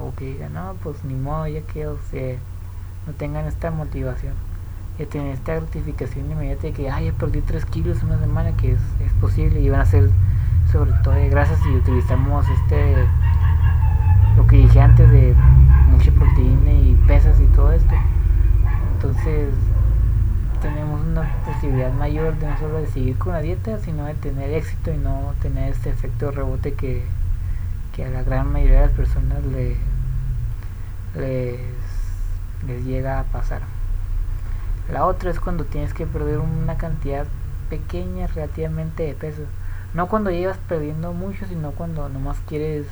O 0.00 0.14
que 0.14 0.26
digan, 0.26 0.52
no, 0.54 0.76
pues 0.82 1.02
ni 1.04 1.14
modo, 1.14 1.48
ya 1.48 1.62
que 1.62 1.86
o 1.86 1.98
sea, 2.10 2.36
no 3.06 3.12
tengan 3.14 3.46
esta 3.46 3.72
motivación. 3.72 4.34
Ya 4.98 5.06
tener 5.06 5.34
esta 5.34 5.54
gratificación 5.56 6.30
inmediata 6.30 6.62
de 6.62 6.72
que, 6.72 6.90
ay, 6.90 7.06
ya 7.06 7.12
perdí 7.12 7.40
tres 7.42 7.64
kilos 7.66 8.00
en 8.00 8.06
una 8.06 8.18
semana, 8.18 8.56
que 8.56 8.72
es, 8.72 8.80
es 9.04 9.12
posible 9.20 9.60
y 9.60 9.68
van 9.68 9.80
a 9.80 9.86
ser 9.86 10.10
sobre 10.72 10.92
todo 11.04 11.14
gracias 11.30 11.60
si 11.60 11.68
utilizamos 11.70 12.46
este, 12.48 13.06
lo 14.36 14.46
que 14.46 14.56
dije 14.56 14.80
antes 14.80 15.10
de 15.10 15.34
mucha 15.90 16.10
proteína 16.12 16.72
y 16.72 16.94
pesas 17.06 17.38
y 17.40 17.46
todo 17.54 17.72
esto. 17.72 17.94
Entonces, 18.94 19.50
tenemos 20.60 21.00
una 21.00 21.22
posibilidad 21.44 21.92
mayor 21.92 22.36
de 22.38 22.48
no 22.48 22.58
solo 22.58 22.78
de 22.78 22.86
seguir 22.88 23.16
con 23.18 23.32
la 23.32 23.40
dieta, 23.40 23.78
sino 23.78 24.04
de 24.04 24.14
tener 24.14 24.50
éxito 24.50 24.92
y 24.92 24.98
no 24.98 25.34
tener 25.40 25.72
este 25.72 25.90
efecto 25.90 26.30
rebote 26.30 26.74
que, 26.74 27.04
que 27.94 28.04
a 28.04 28.10
la 28.10 28.22
gran 28.22 28.52
mayoría 28.52 28.80
de 28.80 28.86
las 28.86 28.96
personas 28.96 29.44
le, 29.44 29.76
les, 31.14 31.60
les 32.66 32.84
llega 32.84 33.20
a 33.20 33.24
pasar. 33.24 33.75
La 34.90 35.04
otra 35.04 35.30
es 35.30 35.40
cuando 35.40 35.64
tienes 35.64 35.92
que 35.94 36.06
perder 36.06 36.38
una 36.38 36.76
cantidad 36.76 37.26
pequeña 37.68 38.28
relativamente 38.28 39.02
de 39.02 39.14
peso. 39.14 39.42
No 39.94 40.08
cuando 40.08 40.30
llevas 40.30 40.58
perdiendo 40.68 41.12
mucho, 41.12 41.44
sino 41.46 41.72
cuando 41.72 42.08
nomás 42.08 42.38
quieres 42.46 42.86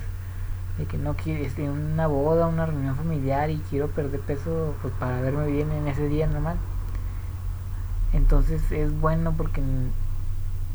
de 0.78 0.86
que 0.86 0.98
no 0.98 1.14
quieres 1.14 1.56
en 1.58 1.70
una 1.70 2.08
boda, 2.08 2.48
una 2.48 2.66
reunión 2.66 2.96
familiar 2.96 3.48
y 3.50 3.58
quiero 3.70 3.88
perder 3.88 4.20
peso 4.20 4.74
pues 4.82 4.92
para 4.94 5.20
verme 5.20 5.46
bien 5.46 5.70
en 5.70 5.86
ese 5.86 6.08
día 6.08 6.26
normal. 6.26 6.56
Entonces 8.12 8.72
es 8.72 8.98
bueno 9.00 9.34
porque 9.36 9.62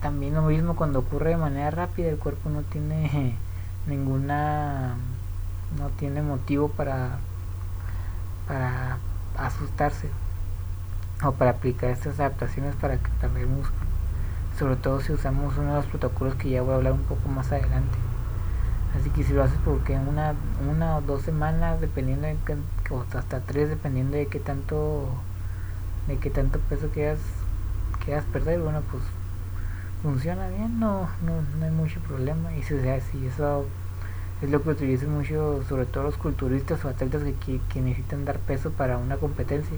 también 0.02 0.36
lo 0.36 0.44
mismo 0.44 0.78
cuando 0.78 1.00
ocurre 1.00 1.32
de 1.32 1.38
manera 1.38 1.72
rápida, 1.72 2.10
el 2.10 2.18
cuerpo 2.18 2.50
no 2.50 2.62
tiene 2.62 3.36
ninguna 3.88 4.96
no 5.78 5.90
tiene 5.98 6.22
motivo 6.22 6.70
para 6.70 7.20
para 8.48 8.98
asustarse 9.38 10.10
o 11.24 11.32
para 11.34 11.52
aplicar 11.52 11.90
estas 11.90 12.20
adaptaciones 12.20 12.76
para 12.76 12.98
perder 13.22 13.48
músculo 13.48 13.90
sobre 14.58 14.76
todo 14.76 15.00
si 15.02 15.14
usamos 15.14 15.58
uno 15.58 15.70
de 15.70 15.76
los 15.76 15.86
protocolos 15.86 16.36
que 16.36 16.50
ya 16.50 16.62
voy 16.62 16.74
a 16.74 16.76
hablar 16.76 16.94
un 16.94 17.04
poco 17.04 17.30
más 17.30 17.52
adelante 17.52 17.98
así 19.00 19.10
que 19.10 19.24
si 19.24 19.34
lo 19.34 19.44
haces 19.44 19.60
porque 19.64 19.96
una 19.96 20.34
una 20.70 20.98
o 20.98 21.02
dos 21.02 21.22
semanas 21.22 21.80
dependiendo 21.82 22.28
de 22.28 22.36
que, 22.46 22.94
o 22.94 23.06
hasta 23.14 23.40
tres 23.42 23.70
dependiendo 23.70 24.18
de 24.18 24.28
qué 24.28 24.40
tanto 24.40 25.08
de 26.10 26.18
qué 26.18 26.30
tanto 26.30 26.60
peso 26.60 26.90
quieras, 26.90 27.20
quieras 28.04 28.26
perder, 28.34 28.60
bueno, 28.60 28.82
pues 28.92 29.04
funciona 30.02 30.50
bien, 30.50 30.80
no, 30.80 31.08
no, 31.24 31.42
no 31.60 31.66
hay 31.66 31.72
mucho 31.72 32.00
problema. 32.02 32.54
Y 32.58 32.64
si, 32.64 32.74
o 32.74 32.82
sea, 32.82 33.00
si 33.00 33.26
eso 33.28 33.66
es 34.42 34.50
lo 34.50 34.62
que 34.64 34.70
utilizan 34.70 35.12
mucho, 35.12 35.64
sobre 35.70 35.86
todo 35.86 36.04
los 36.04 36.18
culturistas 36.18 36.84
o 36.84 36.90
atletas 36.90 37.22
que, 37.46 37.62
que, 37.72 37.82
necesitan 37.82 38.26
dar 38.26 38.40
peso 38.40 38.72
para 38.72 38.98
una 38.98 39.18
competencia. 39.18 39.78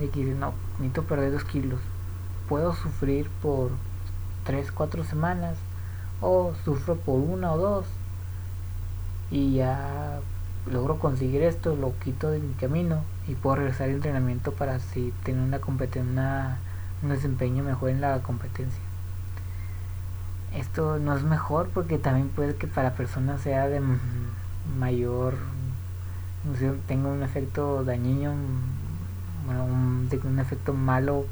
De 0.00 0.08
que 0.08 0.20
dicen, 0.20 0.40
no, 0.40 0.54
necesito 0.78 1.04
perder 1.04 1.30
dos 1.30 1.44
kilos. 1.44 1.78
Puedo 2.48 2.74
sufrir 2.74 3.28
por 3.42 3.70
3, 4.44 4.72
4 4.72 5.04
semanas 5.04 5.56
o 6.20 6.52
sufro 6.64 6.96
por 6.96 7.20
una 7.20 7.52
o 7.52 7.58
dos 7.58 7.86
y 9.30 9.54
ya 9.54 10.20
logro 10.70 10.98
conseguir 10.98 11.42
esto, 11.42 11.76
lo 11.76 11.96
quito 11.98 12.30
de 12.30 12.40
mi 12.40 12.54
camino 12.54 13.02
y 13.28 13.34
puedo 13.34 13.56
regresar 13.56 13.88
al 13.88 13.96
entrenamiento 13.96 14.52
para 14.52 14.76
así 14.76 15.12
tener 15.22 15.42
una 15.42 15.60
competencia, 15.60 16.56
un 17.02 17.08
desempeño 17.10 17.62
mejor 17.62 17.90
en 17.90 18.00
la 18.00 18.18
competencia. 18.20 18.80
Esto 20.54 20.98
no 20.98 21.16
es 21.16 21.22
mejor 21.22 21.68
porque 21.72 21.98
también 21.98 22.28
puede 22.28 22.56
que 22.56 22.66
para 22.66 22.94
personas 22.94 23.40
sea 23.40 23.68
de 23.68 23.80
mayor, 24.78 25.34
no 26.44 26.56
sé, 26.56 26.72
tenga 26.88 27.08
un 27.08 27.22
efecto 27.22 27.84
dañino, 27.84 28.34
un, 29.48 30.08
un 30.24 30.38
efecto 30.38 30.72
malo 30.72 31.24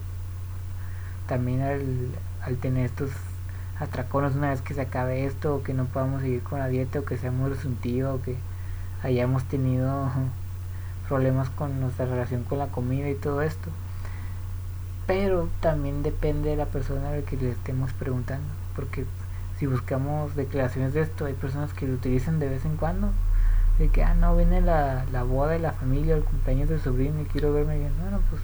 también 1.27 1.62
al, 1.62 2.09
al 2.43 2.57
tener 2.57 2.87
estos 2.87 3.11
atracones 3.79 4.35
una 4.35 4.50
vez 4.50 4.62
que 4.62 4.75
se 4.75 4.81
acabe 4.81 5.25
esto 5.25 5.57
o 5.57 5.62
que 5.62 5.75
no 5.75 5.85
podamos 5.85 6.23
seguir 6.23 6.43
con 6.43 6.59
la 6.59 6.69
dieta 6.69 7.00
o 7.00 7.05
que 7.05 7.17
sea 7.17 7.31
muy 7.31 7.50
resuntivo 7.50 8.15
o 8.15 8.23
que 8.23 8.37
hayamos 9.03 9.45
tenido 9.45 10.11
problemas 11.09 11.49
con 11.50 11.81
nuestra 11.81 12.07
relación 12.07 12.45
con 12.45 12.59
la 12.59 12.69
comida 12.69 13.09
y 13.09 13.15
todo 13.15 13.43
esto. 13.43 13.69
Pero 15.07 15.49
también 15.61 16.03
depende 16.03 16.50
de 16.50 16.57
la 16.57 16.67
persona 16.67 17.09
a 17.09 17.17
la 17.17 17.23
que 17.23 17.37
le 17.37 17.50
estemos 17.50 17.93
preguntando. 17.95 18.47
Porque 18.77 19.07
si 19.59 19.67
buscamos 19.67 20.37
declaraciones 20.37 20.93
de 20.93 21.00
esto, 21.00 21.25
hay 21.25 21.33
personas 21.33 21.73
que 21.73 21.87
lo 21.87 21.95
utilizan 21.95 22.38
de 22.38 22.49
vez 22.49 22.65
en 22.67 22.77
cuando. 22.77 23.11
De 23.78 23.88
que, 23.88 24.02
ah, 24.02 24.14
no, 24.14 24.37
viene 24.37 24.61
la, 24.61 25.04
la 25.12 25.23
boda 25.23 25.52
de 25.52 25.61
la 25.61 25.73
familia, 25.73 26.16
el 26.16 26.25
cumpleaños 26.25 26.68
del 26.68 26.80
sobrino 26.80 27.20
y 27.20 27.25
quiero 27.26 27.52
verme 27.52 27.78
bien. 27.78 27.92
Bueno, 28.00 28.20
pues 28.28 28.42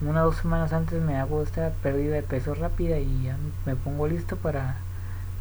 una 0.00 0.22
o 0.22 0.26
dos 0.26 0.36
semanas 0.36 0.72
antes 0.72 1.00
me 1.00 1.16
hago 1.16 1.42
esta 1.42 1.70
pérdida 1.82 2.16
de 2.16 2.22
peso 2.22 2.54
rápida 2.54 2.98
y 2.98 3.24
ya 3.24 3.36
me 3.66 3.76
pongo 3.76 4.08
listo 4.08 4.36
para, 4.36 4.76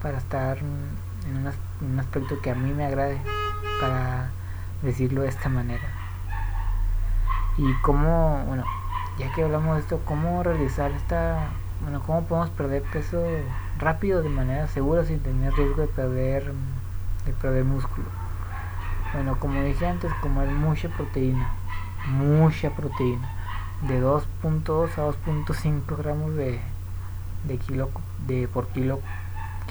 para 0.02 0.20
estar 0.20 0.60
en, 0.60 1.38
en 1.38 1.92
un 1.94 2.00
aspecto 2.00 2.40
que 2.42 2.52
a 2.52 2.56
mí 2.56 2.72
me 2.74 2.86
agrade. 2.86 3.18
Para 3.82 4.30
decirlo 4.84 5.22
de 5.22 5.30
esta 5.30 5.50
manera. 5.50 5.84
Y 7.58 7.74
cómo, 7.82 8.44
bueno, 8.48 8.66
ya 9.18 9.34
que 9.34 9.44
hablamos 9.44 9.76
de 9.76 9.82
esto, 9.82 10.00
cómo 10.06 10.44
realizar 10.44 10.92
esta, 10.92 11.48
bueno, 11.82 12.02
cómo 12.06 12.24
podemos 12.24 12.50
perder 12.52 12.84
peso 12.84 13.24
rápido 13.80 14.22
de 14.22 14.30
manera 14.30 14.68
segura 14.68 15.06
sin 15.06 15.20
tener 15.20 15.54
riesgo 15.54 15.82
de 15.82 15.88
perder, 15.88 16.54
de 17.26 17.32
perder 17.34 17.64
músculo. 17.64 18.06
Bueno, 19.14 19.40
como 19.40 19.62
dije 19.62 19.86
antes, 19.86 20.12
comer 20.16 20.50
mucha 20.50 20.90
proteína, 20.90 21.52
mucha 22.08 22.72
proteína, 22.72 23.30
de 23.88 24.02
2.2 24.02 24.90
a 24.98 25.08
2.5 25.08 25.98
gramos 25.98 26.36
de, 26.36 26.60
de 27.48 27.58
kilo 27.58 27.90
de 28.28 28.48
por 28.48 28.68
kilo 28.70 29.00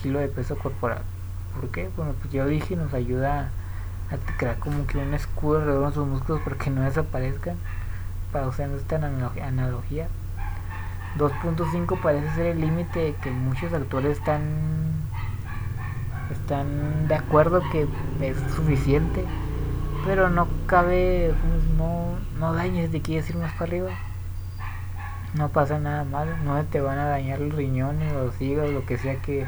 kilo 0.01 0.21
de 0.21 0.29
peso 0.29 0.57
corporal. 0.57 1.03
¿Por 1.59 1.71
qué? 1.71 1.91
Bueno, 1.97 2.15
pues 2.21 2.33
yo 2.33 2.47
dije, 2.47 2.77
nos 2.77 2.95
ayuda 2.95 3.51
a 4.11 4.37
crear 4.37 4.59
como 4.59 4.87
que 4.87 4.99
un 4.99 5.15
escudo 5.15 5.59
alrededor 5.59 5.89
de 5.89 5.95
sus 5.95 6.07
músculos 6.07 6.41
porque 6.45 6.71
no 6.71 6.83
desaparezcan 6.83 7.57
para 8.33 8.47
usar 8.47 8.71
esta 8.71 8.97
analogía 8.97 10.09
2.5 11.19 12.01
parece 12.01 12.35
ser 12.35 12.47
el 12.47 12.61
límite 12.61 13.15
que 13.23 13.31
muchos 13.31 13.73
autores 13.73 14.19
están 14.19 14.41
están 16.33 17.09
de 17.09 17.15
acuerdo 17.15 17.63
que 17.71 17.87
es 18.21 18.37
suficiente 18.55 19.25
pero 20.05 20.29
no 20.29 20.49
cabe 20.67 21.35
no, 21.77 22.17
no 22.39 22.55
dañes 22.55 22.91
de 22.91 23.01
quieres 23.01 23.31
ir 23.31 23.37
más 23.37 23.53
para 23.53 23.65
arriba 23.65 23.91
no 25.35 25.49
pasa 25.49 25.79
nada 25.79 26.05
mal 26.05 26.45
no 26.45 26.63
te 26.65 26.81
van 26.81 26.99
a 26.99 27.07
dañar 27.07 27.41
los 27.41 27.55
riñones 27.55 28.13
los 28.13 28.41
hígados 28.41 28.73
lo 28.73 28.85
que 28.85 28.99
sea 28.99 29.17
que 29.17 29.47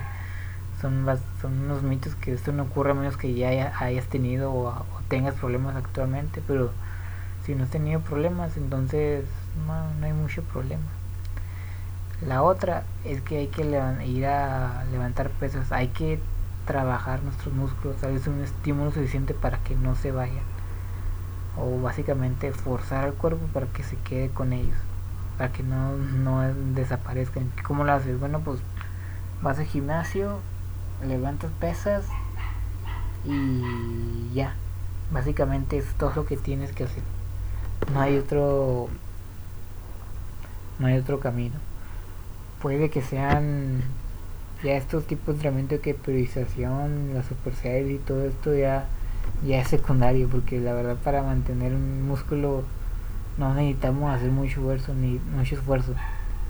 son, 0.84 1.06
son 1.40 1.60
unos 1.62 1.82
mitos 1.82 2.14
que 2.14 2.34
esto 2.34 2.52
no 2.52 2.64
ocurre 2.64 2.90
a 2.90 2.94
menos 2.94 3.16
que 3.16 3.32
ya 3.32 3.72
hayas 3.78 4.06
tenido 4.06 4.52
o, 4.52 4.84
tengas 5.08 5.34
problemas 5.34 5.76
actualmente, 5.76 6.42
pero 6.46 6.70
si 7.44 7.54
no 7.54 7.64
has 7.64 7.70
tenido 7.70 8.00
problemas, 8.00 8.56
entonces 8.56 9.24
no, 9.66 10.04
hay 10.04 10.12
mucho 10.12 10.42
problema. 10.42 10.82
La 12.26 12.42
otra 12.42 12.84
es 13.04 13.20
que 13.22 13.38
hay 13.38 13.46
que 13.48 13.62
ir 14.04 14.26
a 14.26 14.84
levantar 14.90 15.30
pesas, 15.30 15.72
hay 15.72 15.88
que 15.88 16.18
trabajar 16.66 17.22
nuestros 17.22 17.54
músculos, 17.54 18.00
darles 18.00 18.26
un 18.26 18.40
estímulo 18.40 18.90
suficiente 18.90 19.34
para 19.34 19.58
que 19.58 19.74
no 19.76 19.94
se 19.94 20.12
vayan. 20.12 20.44
O 21.56 21.80
básicamente 21.80 22.52
forzar 22.52 23.04
al 23.04 23.14
cuerpo 23.14 23.46
para 23.52 23.66
que 23.66 23.82
se 23.82 23.96
quede 23.96 24.30
con 24.30 24.52
ellos, 24.52 24.76
para 25.38 25.52
que 25.52 25.62
no, 25.62 25.96
no 25.96 26.42
desaparezcan. 26.74 27.50
¿Cómo 27.62 27.84
lo 27.84 27.92
haces? 27.92 28.18
Bueno, 28.18 28.40
pues 28.40 28.60
vas 29.42 29.58
al 29.58 29.66
gimnasio, 29.66 30.40
levantas 31.06 31.50
pesas 31.60 32.06
y 33.24 34.32
ya. 34.34 34.54
Básicamente 35.12 35.78
es 35.78 35.86
todo 35.94 36.12
lo 36.16 36.26
que 36.26 36.36
tienes 36.36 36.72
que 36.72 36.84
hacer. 36.84 37.02
No 37.92 38.00
hay 38.00 38.18
otro 38.18 38.88
no 40.78 40.88
hay 40.88 40.98
otro 40.98 41.20
camino 41.20 41.54
puede 42.64 42.88
que 42.88 43.02
sean 43.02 43.82
ya 44.64 44.76
estos 44.76 45.06
tipos 45.06 45.26
de 45.26 45.32
entrenamiento 45.32 45.80
que 45.82 45.92
priorización, 45.92 47.12
la 47.12 47.22
super 47.22 47.52
y 47.86 47.98
todo 47.98 48.24
esto 48.24 48.54
ya, 48.54 48.86
ya 49.46 49.60
es 49.60 49.68
secundario, 49.68 50.26
porque 50.28 50.58
la 50.58 50.72
verdad 50.72 50.96
para 51.04 51.22
mantener 51.22 51.74
un 51.74 52.08
músculo 52.08 52.64
no 53.36 53.52
necesitamos 53.52 54.14
hacer 54.14 54.30
mucho 54.30 54.60
esfuerzo, 54.60 54.94
ni 54.94 55.20
mucho 55.36 55.56
esfuerzo. 55.56 55.94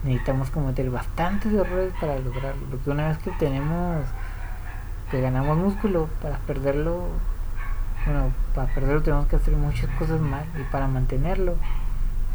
Necesitamos 0.04 0.50
cometer 0.50 0.90
bastantes 0.90 1.52
errores 1.52 1.92
para 2.00 2.18
lograrlo, 2.21 2.62
porque 2.71 2.90
una 2.90 3.09
vez 3.09 3.18
que 3.18 3.33
tenemos, 3.33 4.04
que 5.11 5.21
ganamos 5.21 5.56
músculo, 5.56 6.09
para 6.23 6.38
perderlo, 6.38 7.09
bueno, 8.06 8.33
para 8.54 8.73
perderlo 8.73 9.02
tenemos 9.02 9.26
que 9.26 9.37
hacer 9.37 9.56
muchas 9.56 9.90
cosas 9.99 10.21
mal, 10.21 10.44
y 10.61 10.62
para 10.71 10.87
mantenerlo 10.87 11.56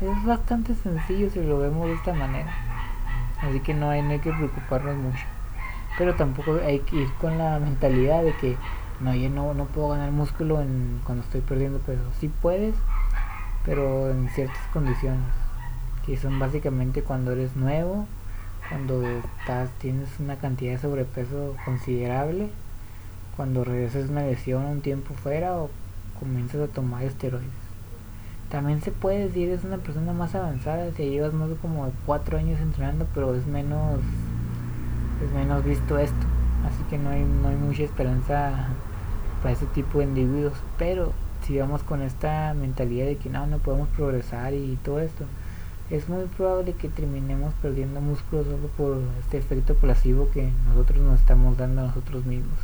es 0.02 0.26
bastante 0.26 0.76
sencillo 0.76 1.30
si 1.30 1.44
lo 1.44 1.60
vemos 1.60 1.88
de 1.88 1.94
esta 1.94 2.14
manera. 2.14 2.52
Así 3.42 3.62
que 3.62 3.74
no 3.74 3.90
hay, 3.90 4.02
no 4.02 4.10
hay 4.10 4.20
que 4.20 4.32
preocuparnos 4.32 4.96
mucho. 4.98 5.39
Pero 6.00 6.16
tampoco 6.16 6.58
hay 6.66 6.80
que 6.80 6.96
ir 6.96 7.14
con 7.22 7.38
la 7.38 7.60
mentalidad 7.60 8.24
de 8.24 8.34
que 8.38 8.58
no, 9.02 9.14
yo 9.14 9.30
no, 9.30 9.54
no 9.54 9.66
puedo 9.66 9.90
ganar 9.90 10.12
músculo 10.12 10.62
en, 10.62 11.02
cuando 11.04 11.24
estoy 11.24 11.42
perdiendo 11.42 11.80
peso. 11.80 12.02
Sí 12.20 12.32
puedes, 12.42 12.74
pero 13.66 14.10
en 14.10 14.30
ciertas 14.30 14.66
condiciones. 14.74 15.30
Que 16.06 16.18
son 16.18 16.40
básicamente 16.40 17.04
cuando 17.04 17.34
eres 17.34 17.56
nuevo, 17.56 18.08
cuando 18.70 19.04
estás, 19.04 19.72
tienes 19.80 20.10
una 20.20 20.38
cantidad 20.38 20.72
de 20.72 20.80
sobrepeso 20.80 21.56
considerable, 21.66 22.50
cuando 23.36 23.64
regresas 23.64 24.10
una 24.10 24.24
lesión 24.24 24.66
un 24.66 24.82
tiempo 24.82 25.14
fuera 25.14 25.58
o 25.58 25.70
comienzas 26.20 26.62
a 26.62 26.72
tomar 26.72 27.04
esteroides. 27.04 27.50
También 28.50 28.82
se 28.82 28.92
puede 28.92 29.28
decir 29.28 29.50
es 29.50 29.64
una 29.64 29.78
persona 29.78 30.14
más 30.14 30.34
avanzada, 30.34 30.92
si 30.94 31.10
llevas 31.10 31.34
más 31.34 31.50
como 31.62 31.92
cuatro 32.06 32.38
años 32.38 32.60
entrenando, 32.60 33.06
pero 33.14 33.36
es 33.36 33.46
menos 33.46 34.00
es 35.24 35.32
menos 35.32 35.64
visto 35.64 35.98
esto, 35.98 36.26
así 36.66 36.84
que 36.90 36.98
no 36.98 37.10
hay 37.10 37.24
no 37.24 37.50
hay 37.50 37.56
mucha 37.56 37.84
esperanza 37.84 38.68
para 39.42 39.54
ese 39.54 39.66
tipo 39.68 40.00
de 40.00 40.06
individuos, 40.06 40.54
pero 40.78 41.14
si 41.44 41.58
vamos 41.58 41.84
con 41.84 42.02
esta 42.02 42.54
mentalidad 42.54 43.06
de 43.06 43.18
que 43.18 43.30
no 43.30 43.48
no 43.48 43.58
podemos 43.60 43.88
progresar 43.90 44.54
y 44.54 44.78
todo 44.84 45.00
esto, 45.00 45.26
es 45.90 46.08
muy 46.08 46.26
probable 46.26 46.74
que 46.74 46.88
terminemos 46.88 47.54
perdiendo 47.62 48.00
músculo 48.00 48.44
solo 48.44 48.68
por 48.78 48.98
este 49.20 49.40
efecto 49.40 49.74
placebo 49.74 50.30
que 50.30 50.52
nosotros 50.68 51.00
nos 51.00 51.20
estamos 51.20 51.58
dando 51.58 51.82
a 51.82 51.86
nosotros 51.86 52.26
mismos. 52.26 52.60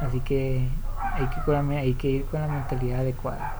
Así 0.00 0.20
que 0.20 0.68
hay 1.14 1.26
que, 1.26 1.76
hay 1.76 1.94
que 1.94 2.08
ir 2.08 2.24
con 2.26 2.40
la 2.40 2.48
mentalidad 2.48 3.00
adecuada. 3.00 3.54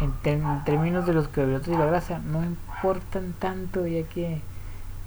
En, 0.00 0.64
términos 0.64 1.06
de 1.06 1.12
los 1.12 1.28
carbohidratos 1.28 1.68
y 1.68 1.76
la 1.76 1.86
grasa 1.86 2.18
no 2.18 2.42
importan 2.42 3.34
tanto 3.38 3.86
ya 3.86 4.02
que 4.02 4.40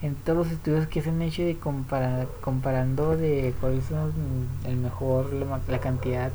en 0.06 0.16
todos 0.16 0.38
los 0.38 0.52
estudios 0.52 0.88
que 0.88 1.02
se 1.02 1.10
han 1.10 1.22
hecho 1.22 1.42
de 1.42 1.58
comparar, 1.58 2.28
comparando 2.42 3.18
de 3.18 3.54
cuál 3.60 3.74
es 3.74 3.86
el 4.66 4.78
mejor 4.78 5.32
la, 5.34 5.80
cantidad 5.80 6.32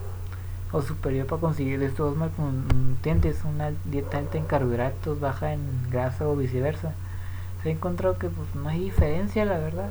o 0.72 0.82
superior 0.82 1.26
para 1.26 1.40
conseguir 1.40 1.82
estos 1.82 2.16
macronutrientes 2.16 3.44
una 3.44 3.72
dieta 3.84 4.18
alta 4.18 4.38
en 4.38 4.44
carbohidratos 4.44 5.20
baja 5.20 5.52
en 5.52 5.60
grasa 5.90 6.28
o 6.28 6.36
viceversa. 6.36 6.92
Se 7.62 7.68
ha 7.68 7.72
encontrado 7.72 8.18
que 8.18 8.28
pues 8.28 8.54
no 8.54 8.68
hay 8.68 8.80
diferencia 8.80 9.44
la 9.44 9.58
verdad 9.58 9.90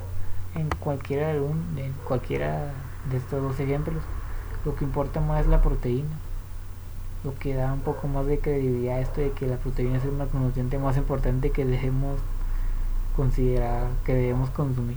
en 0.56 0.70
cualquiera 0.80 1.28
de, 1.28 1.38
en 1.38 1.94
cualquiera 2.06 2.72
de 3.10 3.18
estos 3.18 3.42
dos 3.42 3.60
ejemplos. 3.60 4.04
Lo 4.65 4.76
que 4.76 4.84
importa 4.84 5.22
más 5.22 5.42
es 5.42 5.48
la 5.48 5.62
proteína 5.62 6.18
lo 7.24 7.38
que 7.38 7.54
da 7.54 7.74
un 7.74 7.82
poco 7.82 8.08
más 8.08 8.26
de 8.28 8.39
credibilidad 8.39 9.02
esto 9.02 9.20
de 9.20 9.32
que 9.32 9.46
la 9.46 9.58
proteína 9.58 9.98
es 9.98 10.06
el 10.06 10.13
macronutriente 10.13 10.78
más 10.78 10.96
importante 10.96 11.50
que 11.52 11.65
debemos 11.65 12.20
considerar, 13.19 13.89
que 14.05 14.13
debemos 14.13 14.49
consumir. 14.51 14.95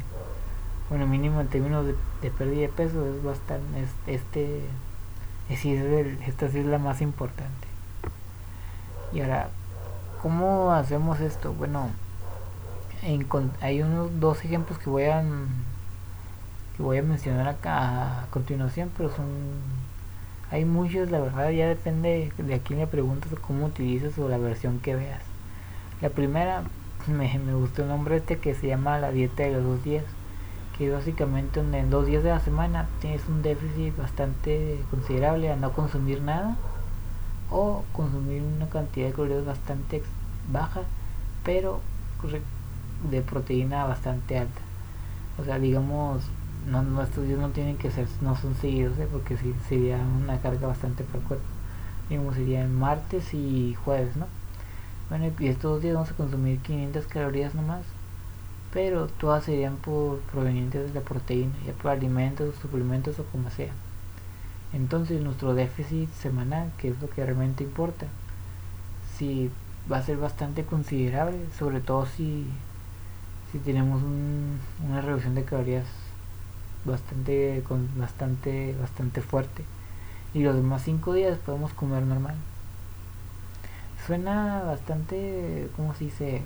Bueno, 0.88 1.08
mínimo 1.08 1.40
en 1.40 1.48
términos 1.48 1.84
de, 1.84 2.30
pérdida 2.30 2.60
de 2.60 2.68
peso 2.68 3.04
es 3.04 3.20
bastante, 3.24 3.80
es, 3.80 3.88
este, 4.06 4.60
es, 5.48 5.64
esta 5.64 6.48
sí 6.48 6.60
es 6.60 6.66
la 6.66 6.78
más 6.78 7.00
importante. 7.00 7.66
Y 9.12 9.22
ahora, 9.22 9.48
¿cómo 10.22 10.70
hacemos 10.70 11.18
esto? 11.18 11.52
Bueno, 11.52 11.90
hay 13.60 13.82
unos 13.82 14.20
dos 14.20 14.44
ejemplos 14.44 14.78
que 14.78 14.88
voy 14.88 15.04
a 15.06 15.24
que 16.76 16.82
voy 16.84 16.98
a 16.98 17.02
mencionar 17.02 17.48
acá 17.48 18.20
a 18.22 18.26
continuación, 18.30 18.92
pero 18.96 19.10
son 19.10 19.26
hay 20.52 20.64
muchos, 20.64 21.10
la 21.10 21.18
verdad 21.18 21.50
ya 21.50 21.66
depende 21.66 22.30
de 22.38 22.54
a 22.54 22.58
quién 22.60 22.78
le 22.78 22.86
preguntas 22.86 23.32
o 23.32 23.42
cómo 23.42 23.66
utilizas 23.66 24.16
o 24.18 24.28
la 24.28 24.38
versión 24.38 24.78
que 24.78 24.94
veas. 24.94 25.22
La 26.00 26.10
primera, 26.10 26.62
me, 27.08 27.38
me 27.38 27.54
gustó 27.54 27.82
el 27.82 27.88
nombre 27.88 28.16
este 28.16 28.38
que 28.38 28.54
se 28.54 28.68
llama 28.68 28.98
la 28.98 29.10
dieta 29.10 29.42
de 29.42 29.52
los 29.52 29.64
dos 29.64 29.84
días, 29.84 30.04
que 30.76 30.90
básicamente 30.90 31.60
en 31.60 31.90
dos 31.90 32.06
días 32.06 32.22
de 32.22 32.30
la 32.30 32.40
semana 32.40 32.88
tienes 33.00 33.22
un 33.28 33.42
déficit 33.42 33.96
bastante 33.96 34.78
considerable 34.90 35.50
a 35.50 35.56
no 35.56 35.72
consumir 35.72 36.20
nada 36.22 36.56
o 37.50 37.84
consumir 37.92 38.42
una 38.42 38.68
cantidad 38.68 39.08
de 39.08 39.12
calorías 39.12 39.44
bastante 39.44 40.02
baja, 40.50 40.82
pero 41.44 41.80
de 43.10 43.20
proteína 43.22 43.84
bastante 43.84 44.38
alta. 44.38 44.60
O 45.38 45.44
sea, 45.44 45.58
digamos 45.58 46.22
no, 46.66 46.82
nuestros 46.82 47.26
días 47.26 47.38
no 47.38 47.48
tienen 47.50 47.76
que 47.76 47.90
ser, 47.90 48.06
no 48.20 48.36
son 48.36 48.54
seguidos, 48.54 48.98
¿eh? 48.98 49.08
porque 49.10 49.36
si, 49.36 49.54
sería 49.68 49.98
una 49.98 50.38
carga 50.38 50.68
bastante 50.68 51.04
para 51.04 51.18
el 51.18 51.24
cuerpo. 51.24 51.44
Digamos, 52.08 52.34
serían 52.34 52.74
martes 52.74 53.34
y 53.34 53.74
jueves, 53.84 54.16
¿no? 54.16 54.26
Bueno, 55.12 55.30
y 55.38 55.48
estos 55.48 55.82
días 55.82 55.92
vamos 55.92 56.10
a 56.10 56.14
consumir 56.14 56.58
500 56.60 57.06
calorías 57.06 57.54
nomás, 57.54 57.84
pero 58.72 59.08
todas 59.08 59.44
serían 59.44 59.76
por 59.76 60.20
provenientes 60.20 60.88
de 60.88 60.98
la 60.98 61.04
proteína, 61.04 61.52
ya 61.66 61.74
por 61.74 61.90
alimentos, 61.90 62.54
suplementos 62.62 63.18
o 63.18 63.24
como 63.24 63.50
sea. 63.50 63.74
Entonces 64.72 65.20
nuestro 65.20 65.52
déficit 65.52 66.10
semanal, 66.14 66.72
que 66.78 66.88
es 66.88 67.02
lo 67.02 67.10
que 67.10 67.26
realmente 67.26 67.62
importa, 67.62 68.06
si 69.18 69.50
va 69.92 69.98
a 69.98 70.02
ser 70.02 70.16
bastante 70.16 70.64
considerable, 70.64 71.36
sobre 71.58 71.80
todo 71.80 72.06
si, 72.06 72.46
si 73.52 73.58
tenemos 73.58 74.00
una 74.02 75.02
reducción 75.02 75.34
de 75.34 75.44
calorías 75.44 75.84
bastante 76.86 77.62
con 77.68 77.86
bastante 77.98 78.74
bastante 78.80 79.20
fuerte 79.20 79.62
y 80.32 80.42
los 80.42 80.56
demás 80.56 80.82
cinco 80.82 81.12
días 81.12 81.36
podemos 81.36 81.74
comer 81.74 82.02
normal 82.02 82.36
suena 84.06 84.62
bastante 84.62 85.68
como 85.76 85.94
se 85.94 86.04
dice 86.04 86.42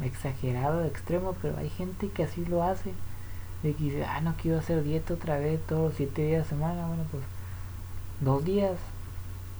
mm, 0.00 0.04
exagerado 0.04 0.84
extremo 0.84 1.34
pero 1.40 1.56
hay 1.58 1.70
gente 1.70 2.08
que 2.08 2.24
así 2.24 2.44
lo 2.44 2.62
hace. 2.62 2.92
De 3.62 3.72
que 3.74 3.84
dice 3.84 4.04
ah 4.04 4.20
no 4.20 4.34
quiero 4.40 4.58
hacer 4.58 4.82
dieta 4.82 5.14
otra 5.14 5.38
vez 5.38 5.60
todos 5.66 5.88
los 5.88 5.94
siete 5.94 6.26
días 6.26 6.44
de 6.44 6.50
semana 6.50 6.86
bueno 6.86 7.04
pues 7.10 7.22
dos 8.20 8.44
días. 8.44 8.76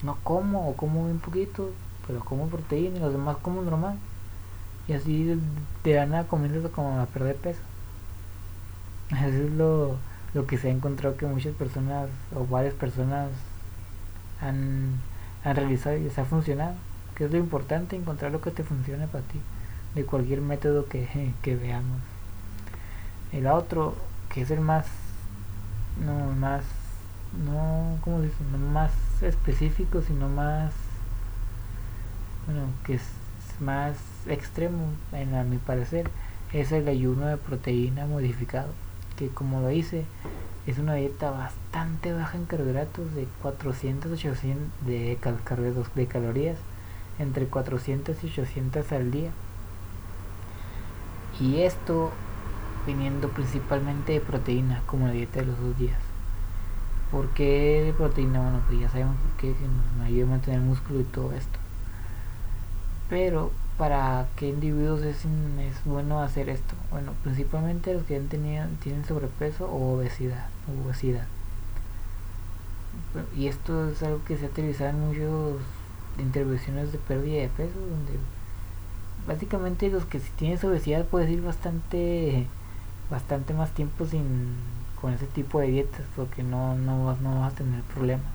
No 0.03 0.17
como 0.23 0.69
o 0.69 0.77
como 0.77 1.03
un 1.03 1.19
poquito 1.19 1.71
pero 2.07 2.21
como 2.21 2.49
proteína 2.49 2.97
y 2.99 3.01
los 3.01 3.13
demás 3.13 3.37
como 3.39 3.63
normal. 3.63 3.99
Y 4.89 4.93
así 4.93 5.39
de 5.85 5.95
la 5.95 6.07
nada 6.07 6.25
comienzas 6.27 6.71
como 6.71 7.01
a 7.01 7.07
perder 7.07 7.37
peso. 7.37 7.61
Eso 9.11 9.45
es 9.45 9.51
lo, 9.53 9.97
lo 10.35 10.47
que 10.47 10.59
se 10.59 10.69
ha 10.69 10.71
encontrado 10.71 11.17
que 11.17 11.27
muchas 11.27 11.55
personas 11.55 12.09
o 12.35 12.47
varias 12.47 12.75
personas 12.75 13.31
han, 14.41 15.01
han 15.45 15.57
realizado 15.57 15.97
y 15.97 16.01
les 16.01 16.19
ha 16.19 16.25
funcionado. 16.25 16.75
Que 17.15 17.25
es 17.25 17.31
lo 17.31 17.39
importante, 17.39 17.97
encontrar 17.97 18.33
lo 18.33 18.41
que 18.41 18.51
te 18.51 18.63
funcione 18.63 19.07
para 19.07 19.25
ti, 19.25 19.41
de 19.95 20.05
cualquier 20.05 20.41
método 20.41 20.87
que, 20.87 21.33
que 21.43 21.57
veamos. 21.57 22.01
El 23.33 23.47
otro, 23.47 23.95
que 24.33 24.43
es 24.43 24.51
el 24.51 24.61
más, 24.61 24.87
no 26.05 26.33
más, 26.35 26.65
no, 27.45 27.99
¿cómo 28.03 28.19
se 28.19 28.25
dice? 28.25 28.37
No 28.53 28.59
más 28.59 28.93
específico, 29.23 30.03
sino 30.03 30.29
más, 30.29 30.73
bueno, 32.47 32.67
que 32.85 32.95
es 32.95 33.03
más 33.61 33.97
extremo, 34.27 34.87
en 35.13 35.51
mi 35.51 35.59
parecer, 35.59 36.11
es 36.53 36.73
el 36.73 36.89
ayuno 36.89 37.27
de 37.27 37.37
proteína 37.37 38.07
modificado 38.07 38.69
que 39.17 39.29
como 39.29 39.61
lo 39.61 39.71
hice 39.71 40.05
es 40.67 40.79
una 40.79 40.95
dieta 40.95 41.31
bastante 41.31 42.13
baja 42.13 42.37
en 42.37 42.47
carbohidratos 42.47 43.15
de 43.15 43.27
400 43.43 44.13
800 44.13 44.87
de, 44.87 45.19
de 45.95 46.07
calorías 46.07 46.57
entre 47.19 47.47
400 47.47 48.23
y 48.23 48.27
800 48.27 48.93
al 48.93 49.11
día 49.11 49.31
Y 51.41 51.61
esto 51.61 52.11
viniendo 52.87 53.29
principalmente 53.31 54.13
de 54.13 54.21
proteína, 54.21 54.83
como 54.87 55.07
la 55.07 55.13
dieta 55.13 55.41
de 55.41 55.47
los 55.47 55.59
dos 55.59 55.77
días. 55.79 55.99
¿Por 57.11 57.29
qué 57.29 57.83
de 57.85 57.93
proteína? 57.93 58.41
Bueno, 58.41 58.61
pues 58.67 58.81
ya 58.81 58.89
sabemos 58.89 59.17
que 59.39 59.55
nos 59.97 60.07
ayuda 60.07 60.25
a 60.25 60.31
mantener 60.31 60.61
el 60.61 60.67
músculo 60.67 61.01
y 61.01 61.05
todo 61.05 61.33
esto. 61.33 61.59
Pero, 63.09 63.53
¿para 63.79 64.27
qué 64.37 64.49
individuos 64.49 65.03
es, 65.03 65.25
es 65.25 65.85
bueno 65.85 66.21
hacer 66.21 66.49
esto? 66.49 66.75
Bueno, 66.91 67.13
principalmente 67.23 67.95
los 67.95 68.05
que 68.05 68.17
han 68.17 68.29
tenido, 68.29 68.67
tienen 68.83 69.05
sobrepeso 69.05 69.67
o 69.67 69.95
obesidad. 69.95 70.49
obesidad. 70.85 71.27
Y 73.37 73.47
esto 73.47 73.89
es 73.89 74.03
algo 74.03 74.21
que 74.25 74.37
se 74.37 74.47
ha 74.47 74.49
utilizado 74.49 74.91
en 74.91 75.01
intervenciones 76.19 76.93
de 76.93 76.99
pérdida 76.99 77.43
de 77.43 77.49
peso, 77.49 77.79
donde 77.79 78.19
básicamente 79.27 79.91
los 79.91 80.05
que 80.05 80.21
si 80.21 80.31
tienes 80.33 80.63
obesidad 80.65 81.05
puedes 81.07 81.31
ir 81.31 81.43
bastante 81.43 82.47
bastante 83.11 83.55
más 83.55 83.71
tiempo 83.71 84.07
sin 84.07 84.55
con 85.01 85.13
ese 85.13 85.27
tipo 85.27 85.61
de 85.61 85.69
dietas 85.69 86.03
porque 86.17 86.43
no, 86.43 86.75
no, 86.77 87.05
vas, 87.05 87.21
no 87.21 87.41
vas 87.41 87.53
a 87.53 87.57
tener 87.57 87.83
problemas. 87.83 88.33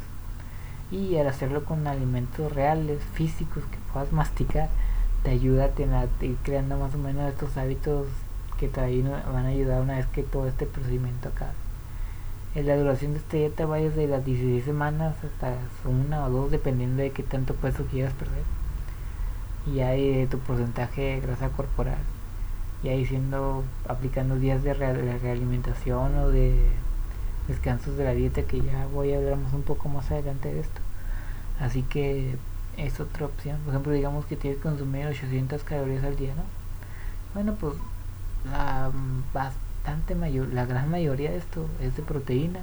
Y 0.92 1.18
al 1.18 1.28
hacerlo 1.28 1.66
con 1.66 1.88
alimentos 1.88 2.52
reales 2.52 3.02
físicos 3.14 3.64
que 3.72 3.78
puedas 3.92 4.12
masticar 4.12 4.70
te 5.24 5.32
ayuda 5.32 5.66
a, 5.66 6.26
ir 6.26 6.38
creando 6.44 6.78
más 6.78 6.94
o 6.96 6.98
menos 6.98 7.30
estos 7.30 7.58
hábitos 7.58 8.08
que 8.60 8.68
te 8.68 8.82
van 8.82 9.46
a 9.46 9.50
ayudar 9.50 9.82
una 9.82 9.96
vez 9.96 10.06
que 10.08 10.24
todo 10.24 10.48
este 10.48 10.66
procedimiento 10.66 11.30
acabe 11.30 11.69
la 12.56 12.76
duración 12.76 13.14
de 13.14 13.20
esta 13.20 13.38
dieta 13.38 13.66
va 13.66 13.78
desde 13.78 14.08
las 14.08 14.26
16 14.26 14.64
semanas 14.64 15.16
hasta 15.24 15.54
una 15.88 16.26
o 16.26 16.30
dos 16.30 16.52
dependiendo 16.52 17.02
de 17.02 17.12
qué 17.12 17.24
tanto 17.24 17.54
peso 17.54 17.86
quieras 17.86 18.14
perder. 18.14 18.44
Y 19.68 19.82
hay 19.82 20.16
de 20.16 20.28
tu 20.28 20.40
porcentaje 20.40 21.02
de 21.02 21.20
grasa 21.20 21.50
corporal. 21.50 22.00
Y 22.84 22.90
ahí 22.90 23.06
siendo 23.06 23.64
aplicando 23.88 24.36
días 24.38 24.64
de 24.64 24.74
realimentación 24.74 26.18
o 26.18 26.30
de 26.30 26.56
descansos 27.48 27.98
de 27.98 28.04
la 28.06 28.14
dieta 28.14 28.44
que 28.44 28.62
ya 28.62 28.88
voy 28.94 29.14
a 29.14 29.18
hablar 29.18 29.38
más 29.38 29.54
un 29.54 29.64
poco 29.64 29.90
más 29.90 30.10
adelante 30.12 30.54
de 30.54 30.62
esto. 30.62 30.82
Así 31.60 31.84
que 31.84 32.36
es 32.78 33.00
otra 33.00 33.26
opción. 33.26 33.60
Por 33.60 33.74
ejemplo 33.74 33.92
digamos 33.92 34.26
que 34.26 34.36
tienes 34.36 34.58
que 34.58 34.64
consumir 34.70 35.06
800 35.08 35.64
calorías 35.64 36.04
al 36.04 36.16
día 36.16 36.34
no 36.36 36.44
bueno 37.34 37.56
pues 37.56 37.74
la 38.46 38.92
bastante 39.84 40.16
mayor 40.16 40.48
la 40.50 40.66
gran 40.66 40.90
mayoría 40.90 41.32
de 41.32 41.38
esto 41.38 41.66
es 41.82 41.96
de 41.96 42.04
proteína 42.04 42.62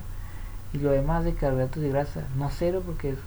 y 0.73 0.79
lo 0.79 0.91
demás 0.91 1.25
de 1.25 1.35
carbohidratos 1.35 1.83
y 1.83 1.89
grasa 1.89 2.23
no 2.37 2.51
cero 2.51 2.83
porque 2.85 3.11
es 3.11 3.19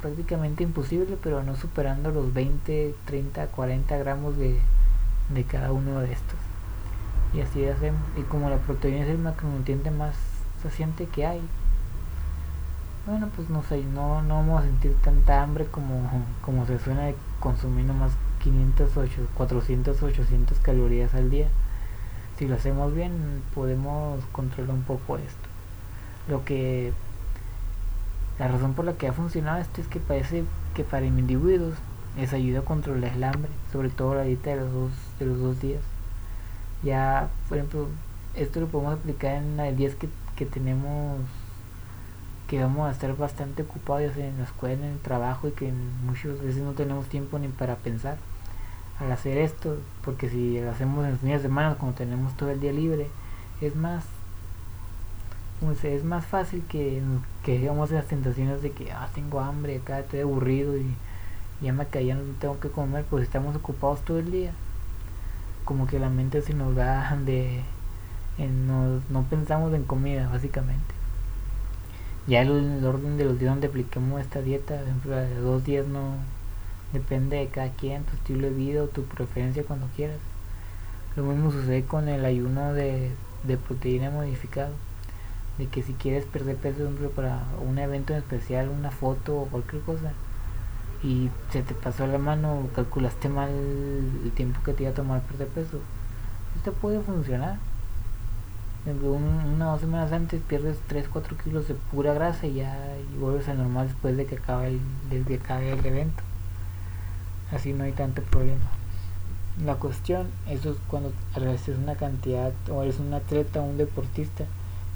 prácticamente 0.00 0.62
imposible 0.62 1.16
pero 1.22 1.42
no 1.42 1.56
superando 1.56 2.10
los 2.10 2.34
20 2.34 2.94
30 3.06 3.46
40 3.46 3.96
gramos 3.96 4.36
de 4.36 4.60
de 5.28 5.44
cada 5.44 5.72
uno 5.72 6.00
de 6.00 6.12
estos. 6.12 6.38
Y 7.34 7.40
así 7.40 7.64
hacemos. 7.66 8.00
Y 8.16 8.22
como 8.22 8.48
la 8.48 8.56
proteína 8.58 9.04
es 9.04 9.10
el 9.10 9.18
macronutriente 9.18 9.90
más 9.90 10.14
saciante 10.62 11.06
que 11.06 11.26
hay, 11.26 11.40
bueno, 13.06 13.28
pues 13.36 13.48
no 13.48 13.62
sé, 13.62 13.84
no, 13.84 14.22
no 14.22 14.36
vamos 14.36 14.62
a 14.62 14.64
sentir 14.64 14.94
tanta 15.02 15.42
hambre 15.42 15.66
como, 15.66 16.10
como 16.42 16.66
se 16.66 16.78
suena 16.78 17.02
de 17.02 17.14
consumir 17.38 17.86
más 17.86 18.12
500, 18.42 18.90
400, 19.34 20.02
800 20.02 20.58
calorías 20.58 21.14
al 21.14 21.30
día. 21.30 21.48
Si 22.38 22.46
lo 22.46 22.56
hacemos 22.56 22.94
bien, 22.94 23.42
podemos 23.54 24.22
controlar 24.32 24.74
un 24.74 24.82
poco 24.82 25.16
esto. 25.16 25.48
Lo 26.28 26.44
que 26.44 26.92
la 28.38 28.48
razón 28.48 28.74
por 28.74 28.84
la 28.84 28.92
que 28.92 29.08
ha 29.08 29.12
funcionado 29.12 29.58
esto 29.58 29.80
es 29.80 29.88
que 29.88 30.00
parece 30.00 30.44
que 30.74 30.84
para 30.84 31.06
individuos 31.06 31.74
les 32.16 32.32
ayuda 32.32 32.60
a 32.60 32.64
controlar 32.64 33.12
el 33.12 33.24
hambre, 33.24 33.50
sobre 33.72 33.88
todo 33.88 34.14
la 34.14 34.22
dieta 34.22 34.50
de 34.50 34.56
los 34.56 34.72
dos, 34.72 34.90
de 35.18 35.26
los 35.26 35.38
dos 35.38 35.60
días. 35.60 35.82
Ya, 36.82 37.28
por 37.48 37.56
ejemplo, 37.56 37.88
esto 38.34 38.60
lo 38.60 38.66
podemos 38.66 38.94
aplicar 38.94 39.36
en 39.36 39.58
el 39.58 39.76
días 39.76 39.94
que, 39.94 40.08
que 40.36 40.44
tenemos 40.44 41.20
que 42.48 42.60
vamos 42.60 42.88
a 42.88 42.92
estar 42.92 43.16
bastante 43.16 43.62
ocupados 43.62 44.16
en 44.16 44.38
la 44.38 44.44
escuela, 44.44 44.86
en 44.86 44.92
el 44.92 44.98
trabajo 45.00 45.48
y 45.48 45.52
que 45.52 45.72
muchas 46.04 46.40
veces 46.40 46.62
no 46.62 46.72
tenemos 46.72 47.06
tiempo 47.06 47.38
ni 47.38 47.48
para 47.48 47.74
pensar 47.76 48.18
al 49.00 49.12
hacer 49.12 49.38
esto, 49.38 49.76
porque 50.04 50.28
si 50.28 50.60
lo 50.60 50.70
hacemos 50.70 51.04
en 51.04 51.12
los 51.12 51.22
días 51.22 51.42
de 51.42 51.48
semana 51.48 51.76
cuando 51.76 51.98
tenemos 51.98 52.36
todo 52.36 52.50
el 52.50 52.60
día 52.60 52.72
libre, 52.72 53.08
es 53.60 53.74
más 53.76 54.04
es 55.82 56.04
más 56.04 56.26
fácil 56.26 56.62
que, 56.68 57.00
que 57.42 57.58
digamos 57.58 57.90
las 57.90 58.06
tentaciones 58.06 58.60
de 58.60 58.72
que 58.72 58.92
ah, 58.92 59.08
tengo 59.14 59.40
hambre, 59.40 59.78
acá 59.78 60.00
estoy 60.00 60.20
aburrido 60.20 60.76
y 60.76 60.94
ya 61.62 61.72
me 61.72 61.86
caí, 61.86 62.12
no 62.12 62.20
tengo 62.38 62.60
que 62.60 62.68
comer, 62.68 63.04
pues 63.08 63.24
estamos 63.24 63.56
ocupados 63.56 64.02
todo 64.02 64.18
el 64.18 64.30
día. 64.30 64.52
Como 65.64 65.86
que 65.86 65.98
la 65.98 66.10
mente 66.10 66.42
se 66.42 66.52
nos 66.52 66.76
va 66.76 67.16
de... 67.24 67.62
no 68.38 69.22
pensamos 69.30 69.72
en 69.72 69.84
comida, 69.84 70.28
básicamente. 70.28 70.94
Ya 72.26 72.42
el, 72.42 72.50
el, 72.50 72.84
orden 72.84 73.16
de 73.16 73.24
los 73.24 73.38
días 73.38 73.52
donde 73.52 73.68
apliquemos 73.68 74.20
esta 74.20 74.42
dieta, 74.42 74.74
por 74.76 74.82
ejemplo, 74.84 75.16
de 75.16 75.40
dos 75.40 75.64
días 75.64 75.86
no 75.86 76.16
depende 76.98 77.36
de 77.36 77.48
cada 77.48 77.70
quien, 77.70 78.04
tu 78.04 78.14
estilo 78.16 78.48
de 78.48 78.54
vida 78.54 78.82
o 78.82 78.88
tu 78.88 79.04
preferencia 79.04 79.64
cuando 79.64 79.86
quieras. 79.96 80.18
Lo 81.16 81.24
mismo 81.24 81.50
sucede 81.50 81.84
con 81.84 82.08
el 82.08 82.24
ayuno 82.24 82.72
de, 82.72 83.12
proteína 83.66 84.10
modificado. 84.10 84.72
De 85.58 85.66
que 85.66 85.82
si 85.82 85.94
quieres 85.94 86.24
perder 86.26 86.56
peso, 86.56 86.78
por 86.78 86.86
ejemplo, 86.86 87.10
para 87.10 87.42
un 87.66 87.78
evento 87.78 88.12
en 88.12 88.18
especial, 88.18 88.68
una 88.68 88.90
foto 88.90 89.36
o 89.36 89.46
cualquier 89.46 89.82
cosa, 89.82 90.12
y 91.02 91.30
se 91.50 91.62
te 91.62 91.74
pasó 91.74 92.06
la 92.06 92.18
mano, 92.18 92.68
calculaste 92.74 93.28
mal 93.28 93.50
el 93.50 94.30
tiempo 94.32 94.60
que 94.64 94.72
te 94.74 94.82
iba 94.82 94.92
a 94.92 94.94
tomar 94.94 95.22
perder 95.22 95.48
peso, 95.48 95.80
esto 96.56 96.72
puede 96.72 97.00
funcionar. 97.00 97.58
una 98.86 99.68
o 99.68 99.72
dos 99.72 99.80
semanas 99.80 100.12
antes 100.12 100.42
pierdes 100.42 100.78
3-4 100.88 101.36
kilos 101.42 101.68
de 101.68 101.74
pura 101.74 102.12
grasa 102.14 102.46
y 102.46 102.54
ya 102.54 102.76
vuelves 103.18 103.48
a 103.48 103.54
normal 103.54 103.88
después 103.88 104.16
de 104.16 104.26
que 104.26 104.36
acabe 104.36 104.68
el, 104.68 104.80
desde 105.10 105.26
que 105.26 105.44
acabe 105.44 105.72
el 105.72 105.86
evento. 105.86 106.22
Así 107.52 107.72
no 107.72 107.84
hay 107.84 107.92
tanto 107.92 108.22
problema. 108.22 108.70
La 109.64 109.76
cuestión, 109.76 110.28
eso 110.48 110.70
es 110.72 110.76
cuando 110.88 111.12
es 111.34 111.68
una 111.68 111.94
cantidad 111.94 112.52
o 112.70 112.82
eres 112.82 112.98
un 112.98 113.14
atleta 113.14 113.60
o 113.60 113.64
un 113.64 113.78
deportista 113.78 114.44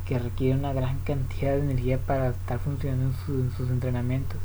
que 0.07 0.19
requiere 0.19 0.59
una 0.59 0.73
gran 0.73 0.99
cantidad 1.01 1.53
de 1.53 1.61
energía 1.61 1.99
para 1.99 2.31
estar 2.31 2.59
funcionando 2.59 3.15
en 3.29 3.51
sus 3.53 3.71
entrenamientos 3.71 4.39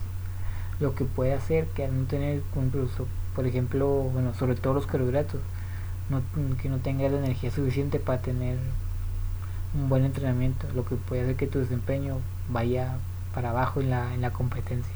lo 0.80 0.96
que 0.96 1.06
puede 1.06 1.34
hacer 1.34 1.68
que 1.68 1.86
al 1.86 1.98
no 1.98 2.06
tener, 2.06 2.42
por 3.36 3.48
ejemplo, 3.48 3.88
bueno, 3.88 4.34
sobre 4.34 4.56
todo 4.56 4.74
los 4.74 4.88
carbohidratos, 4.88 5.40
no, 6.10 6.22
que 6.62 6.70
no 6.70 6.78
tengas 6.80 7.12
la 7.12 7.20
energía 7.20 7.52
suficiente 7.52 8.00
para 8.00 8.22
tener 8.22 8.58
un 9.74 9.90
buen 9.90 10.06
entrenamiento, 10.06 10.68
lo 10.76 10.86
que 10.86 10.96
puede 10.96 11.24
hacer 11.24 11.36
que 11.36 11.48
tu 11.48 11.60
desempeño 11.60 12.18
vaya 12.50 12.98
para 13.34 13.50
abajo 13.50 13.82
en 13.82 13.90
la, 13.90 14.14
en 14.14 14.22
la 14.22 14.32
competencia. 14.32 14.94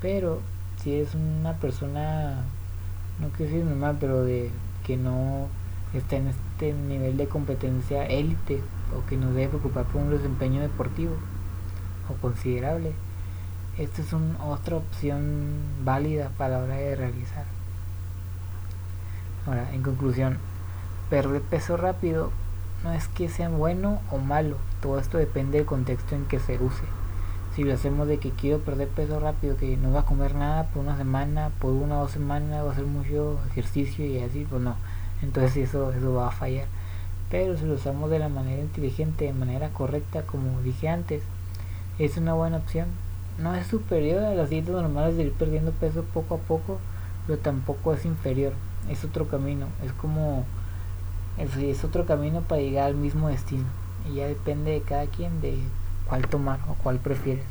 Pero 0.00 0.40
si 0.84 1.00
es 1.00 1.14
una 1.14 1.54
persona, 1.54 2.42
no 3.18 3.28
quiero 3.30 3.52
decir 3.52 3.64
normal, 3.64 3.96
pero 3.98 4.22
de 4.22 4.50
que 4.86 4.98
no 4.98 5.48
está 5.94 6.16
en 6.16 6.28
este 6.28 6.74
nivel 6.74 7.16
de 7.16 7.26
competencia 7.26 8.04
élite 8.04 8.60
o 8.94 9.08
que 9.08 9.16
no 9.16 9.32
debe 9.32 9.48
preocupar 9.48 9.86
por 9.86 10.02
un 10.02 10.10
desempeño 10.10 10.60
deportivo 10.60 11.14
o 12.10 12.20
considerable, 12.20 12.92
esta 13.78 14.02
es 14.02 14.12
otra 14.12 14.76
opción 14.76 15.54
válida 15.84 16.30
para 16.36 16.58
la 16.58 16.64
hora 16.64 16.76
de 16.76 16.96
realizar. 16.96 17.46
Ahora, 19.46 19.72
en 19.72 19.82
conclusión, 19.82 20.36
perder 21.08 21.40
peso 21.40 21.78
rápido 21.78 22.30
no 22.82 22.92
es 22.92 23.08
que 23.08 23.30
sea 23.30 23.48
bueno 23.48 24.00
o 24.10 24.18
malo, 24.18 24.58
todo 24.82 24.98
esto 24.98 25.16
depende 25.16 25.56
del 25.56 25.66
contexto 25.66 26.14
en 26.14 26.26
que 26.26 26.38
se 26.40 26.58
use. 26.62 26.84
Si 27.54 27.62
lo 27.62 27.74
hacemos 27.74 28.08
de 28.08 28.18
que 28.18 28.30
quiero 28.30 28.58
perder 28.58 28.88
peso 28.88 29.20
rápido, 29.20 29.56
que 29.56 29.76
no 29.76 29.92
va 29.92 30.00
a 30.00 30.04
comer 30.06 30.34
nada 30.34 30.64
por 30.64 30.82
una 30.82 30.96
semana, 30.96 31.50
por 31.60 31.70
una 31.72 31.98
o 31.98 32.02
dos 32.02 32.10
semanas, 32.10 32.64
va 32.64 32.70
a 32.70 32.72
hacer 32.72 32.86
mucho 32.86 33.38
ejercicio 33.50 34.04
y 34.04 34.18
así, 34.18 34.46
pues 34.48 34.60
no. 34.60 34.76
Entonces 35.22 35.68
eso, 35.68 35.92
eso 35.92 36.14
va 36.14 36.28
a 36.28 36.32
fallar. 36.32 36.66
Pero 37.30 37.56
si 37.56 37.64
lo 37.64 37.74
usamos 37.74 38.10
de 38.10 38.18
la 38.18 38.28
manera 38.28 38.60
inteligente, 38.60 39.26
de 39.26 39.32
manera 39.32 39.70
correcta, 39.70 40.22
como 40.22 40.60
dije 40.62 40.88
antes, 40.88 41.22
es 41.98 42.16
una 42.16 42.34
buena 42.34 42.56
opción 42.58 42.86
no 43.38 43.54
es 43.54 43.66
superior 43.66 44.22
a 44.22 44.34
las 44.34 44.50
dietas 44.50 44.74
normales 44.74 45.16
de 45.16 45.24
ir 45.24 45.32
perdiendo 45.32 45.72
peso 45.72 46.04
poco 46.14 46.36
a 46.36 46.38
poco, 46.38 46.78
pero 47.26 47.38
tampoco 47.38 47.92
es 47.92 48.04
inferior. 48.04 48.52
Es 48.88 49.04
otro 49.04 49.28
camino, 49.28 49.66
es 49.84 49.92
como 49.92 50.44
es, 51.38 51.56
es 51.56 51.84
otro 51.84 52.06
camino 52.06 52.42
para 52.42 52.60
llegar 52.60 52.86
al 52.86 52.94
mismo 52.94 53.28
destino. 53.28 53.64
Y 54.08 54.16
ya 54.16 54.26
depende 54.26 54.72
de 54.72 54.82
cada 54.82 55.06
quien 55.06 55.40
de 55.40 55.58
cuál 56.14 56.28
tomar 56.28 56.60
o 56.68 56.74
cuál 56.74 56.98
prefieres. 56.98 57.44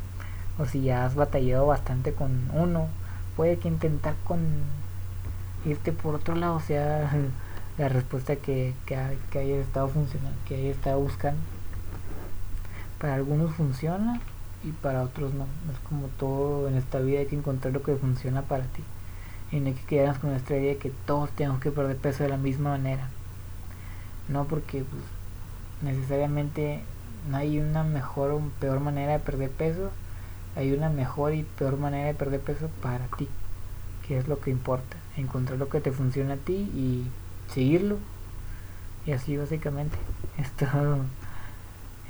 O 0.58 0.64
si 0.64 0.80
ya 0.80 1.04
has 1.04 1.14
batallado 1.14 1.66
bastante 1.66 2.14
con 2.14 2.50
uno, 2.54 2.88
puede 3.36 3.58
que 3.58 3.68
intentar 3.68 4.14
con 4.24 4.40
irte 5.66 5.92
por 5.92 6.14
otro 6.14 6.34
lado 6.34 6.60
sea 6.60 7.10
la 7.78 7.88
respuesta 7.90 8.36
que, 8.36 8.72
que, 8.86 8.98
que 9.30 9.38
hayas 9.38 9.66
estado 9.66 9.88
funcionando, 9.88 10.38
que 10.48 10.54
hayas 10.54 10.76
estado 10.76 10.98
buscando. 10.98 11.42
Para 12.98 13.16
algunos 13.16 13.54
funciona, 13.54 14.20
y 14.62 14.70
para 14.72 15.02
otros 15.02 15.34
no. 15.34 15.44
Es 15.70 15.78
como 15.86 16.06
todo 16.18 16.66
en 16.68 16.76
esta 16.76 17.00
vida 17.00 17.18
hay 17.18 17.26
que 17.26 17.36
encontrar 17.36 17.74
lo 17.74 17.82
que 17.82 17.96
funciona 17.96 18.40
para 18.40 18.64
ti. 18.64 18.82
Y 19.52 19.60
no 19.60 19.66
hay 19.66 19.74
que 19.74 19.84
quedarnos 19.84 20.18
con 20.20 20.30
nuestra 20.30 20.56
idea 20.56 20.72
de 20.72 20.78
que 20.78 20.90
todos 21.04 21.28
tenemos 21.32 21.60
que 21.60 21.70
perder 21.70 21.98
peso 21.98 22.22
de 22.22 22.30
la 22.30 22.38
misma 22.38 22.70
manera. 22.70 23.10
no 24.28 24.44
porque 24.46 24.84
pues, 24.84 25.02
necesariamente 25.82 26.82
no 27.28 27.36
hay 27.36 27.58
una 27.58 27.84
mejor 27.84 28.30
o 28.30 28.40
peor 28.60 28.80
manera 28.80 29.12
de 29.12 29.18
perder 29.18 29.50
peso, 29.50 29.90
hay 30.56 30.72
una 30.72 30.88
mejor 30.88 31.34
y 31.34 31.42
peor 31.42 31.76
manera 31.78 32.06
de 32.06 32.14
perder 32.14 32.40
peso 32.40 32.68
para 32.82 33.06
ti, 33.16 33.28
que 34.06 34.18
es 34.18 34.28
lo 34.28 34.40
que 34.40 34.50
importa, 34.50 34.96
encontrar 35.16 35.58
lo 35.58 35.68
que 35.68 35.80
te 35.80 35.92
funciona 35.92 36.34
a 36.34 36.38
ti 36.38 36.70
y 36.74 37.06
seguirlo. 37.52 37.98
Y 39.06 39.12
así 39.12 39.36
básicamente, 39.36 39.96
esto, 40.38 40.66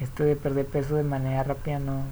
esto 0.01 0.25
de 0.25 0.37
perder 0.37 0.67
peso 0.67 0.97
de 0.97 1.05
manera 1.05 1.43
rápida 1.43 1.79
no, 1.79 2.03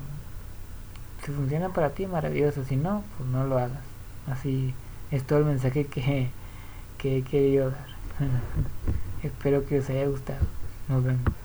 si 1.24 1.30
funciona 1.30 1.68
para 1.68 1.90
ti, 1.90 2.06
maravilloso, 2.06 2.64
si 2.64 2.76
no, 2.76 3.04
pues 3.16 3.28
no 3.28 3.44
lo 3.44 3.58
hagas. 3.58 3.82
Así 4.26 4.74
es 5.10 5.24
todo 5.24 5.40
el 5.40 5.44
mensaje 5.44 5.86
que, 5.86 6.30
que 6.98 7.18
he 7.18 7.22
querido 7.22 7.70
dar. 7.70 7.86
Espero 9.22 9.64
que 9.66 9.78
os 9.78 9.88
haya 9.88 10.06
gustado. 10.06 10.44
Nos 10.88 11.04
vemos. 11.04 11.41